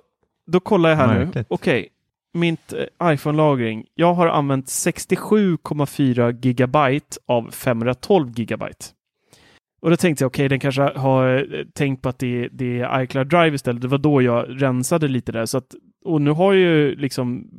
[0.47, 1.25] då kollar jag här nu.
[1.25, 1.47] Märkligt.
[1.49, 1.89] Okej,
[2.33, 3.85] mitt eh, iPhone-lagring.
[3.95, 8.85] Jag har använt 67,4 gigabyte av 512 gigabyte.
[9.81, 13.01] Och då tänkte jag, okej, den kanske har eh, tänkt på att det, det är
[13.01, 13.81] iCloud Drive istället.
[13.81, 15.45] Det var då jag rensade lite där.
[15.45, 15.75] Så att,
[16.05, 17.49] och nu har jag ju liksom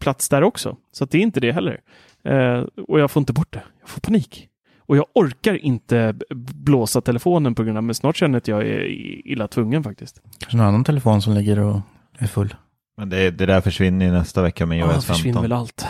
[0.00, 0.76] plats där också.
[0.92, 1.80] Så det är inte det heller.
[2.28, 3.62] Eh, och jag får inte bort det.
[3.80, 4.48] Jag får panik.
[4.78, 8.62] Och jag orkar inte blåsa telefonen på grund av, men snart känner jag att jag
[8.62, 8.84] är
[9.28, 10.20] illa tvungen faktiskt.
[10.38, 11.80] Kanske någon annan telefon som ligger och
[12.18, 12.54] är full.
[12.96, 15.42] Men det, det där försvinner ju nästa vecka med Ja, iOS det försvinner 15.
[15.42, 15.86] väl allt.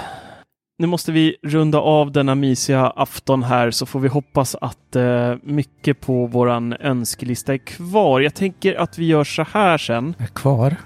[0.79, 5.35] Nu måste vi runda av denna mysiga afton här så får vi hoppas att eh,
[5.43, 8.21] mycket på våran önskelista är kvar.
[8.21, 10.15] Jag tänker att vi gör så här sen.
[10.19, 10.77] Är kvar?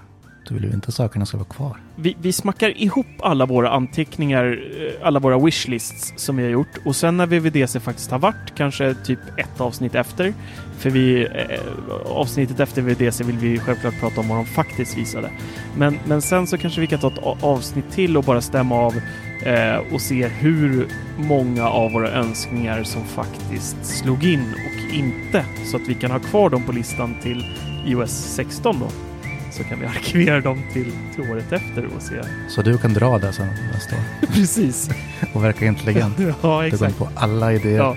[0.48, 1.76] Du vill ju inte att sakerna ska vara kvar.
[1.96, 4.44] Vi, vi smackar ihop alla våra anteckningar,
[4.80, 8.54] eh, alla våra wishlists som vi har gjort och sen när VVDC faktiskt har varit,
[8.56, 10.34] kanske typ ett avsnitt efter,
[10.78, 15.30] för vi, eh, avsnittet efter VVDC vill vi självklart prata om vad de faktiskt visade.
[15.76, 18.94] Men, men sen så kanske vi kan ta ett avsnitt till och bara stämma av
[19.42, 20.88] eh, och se hur
[21.18, 26.18] många av våra önskningar som faktiskt slog in och inte, så att vi kan ha
[26.18, 27.44] kvar dem på listan till
[27.86, 29.11] iOS 16 då.
[29.52, 32.14] Så kan vi arkivera dem till, till året efter och se.
[32.48, 34.02] Så du kan dra det sen nästa år
[34.34, 34.90] Precis.
[35.32, 36.14] och verka intelligent.
[36.18, 36.98] ja, Du går in exakt.
[36.98, 37.76] på alla idéer.
[37.78, 37.96] Ja,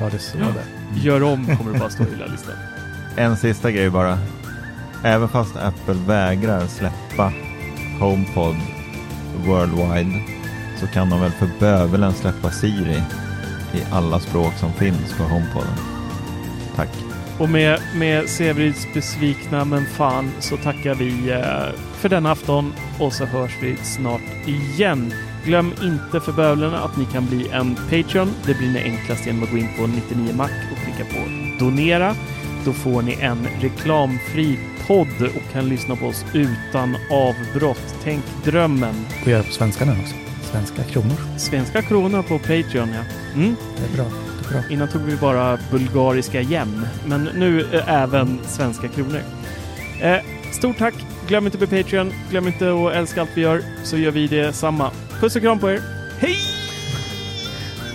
[0.00, 1.00] Ja, det är så det.
[1.00, 2.54] gör om kommer det bara stå i lilla listan.
[3.16, 4.18] En sista grej bara.
[5.04, 7.32] Även fast Apple vägrar släppa
[8.00, 8.56] HomePod
[9.46, 10.22] worldwide
[10.80, 13.02] så kan de väl för bövelen släppa Siri
[13.74, 15.74] i alla språk som finns på HomePoden.
[16.76, 16.88] Tack.
[17.38, 23.12] Och med, med Sevrids besvikna men fan så tackar vi eh, för denna afton och
[23.12, 25.14] så hörs vi snart igen.
[25.44, 28.34] Glöm inte för bövlarna att ni kan bli en Patreon.
[28.46, 31.20] Det blir ni enklast genom att gå in på 99 Mac och klicka på
[31.64, 32.14] donera.
[32.64, 37.94] Då får ni en reklamfri podd och kan lyssna på oss utan avbrott.
[38.04, 38.94] Tänk drömmen.
[39.22, 40.14] Och göra på svenska nu också.
[40.52, 41.38] Svenska kronor.
[41.38, 43.02] Svenska kronor på Patreon, ja.
[43.34, 43.56] Mm.
[43.76, 44.25] Det är bra.
[44.50, 44.62] Bra.
[44.70, 49.20] Innan tog vi bara bulgariska yen, men nu eh, även svenska kronor.
[50.00, 50.18] Eh,
[50.52, 50.94] stort tack!
[51.28, 52.12] Glöm inte på Patreon.
[52.30, 54.90] Glöm inte att älska allt vi gör, så gör vi det samma.
[55.20, 55.82] Puss och kram på er!
[56.18, 56.36] Hej!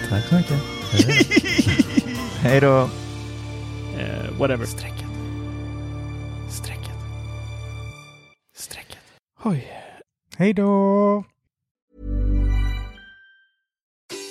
[0.10, 0.57] Tack så mycket.
[0.91, 1.26] Hej.
[2.41, 2.90] Hej då!
[3.99, 4.65] Eh, whatever.
[4.65, 5.06] Strecket.
[6.49, 6.95] Strecket.
[8.56, 8.99] Strecket.
[9.44, 9.68] Oj.
[10.38, 11.23] Hej då!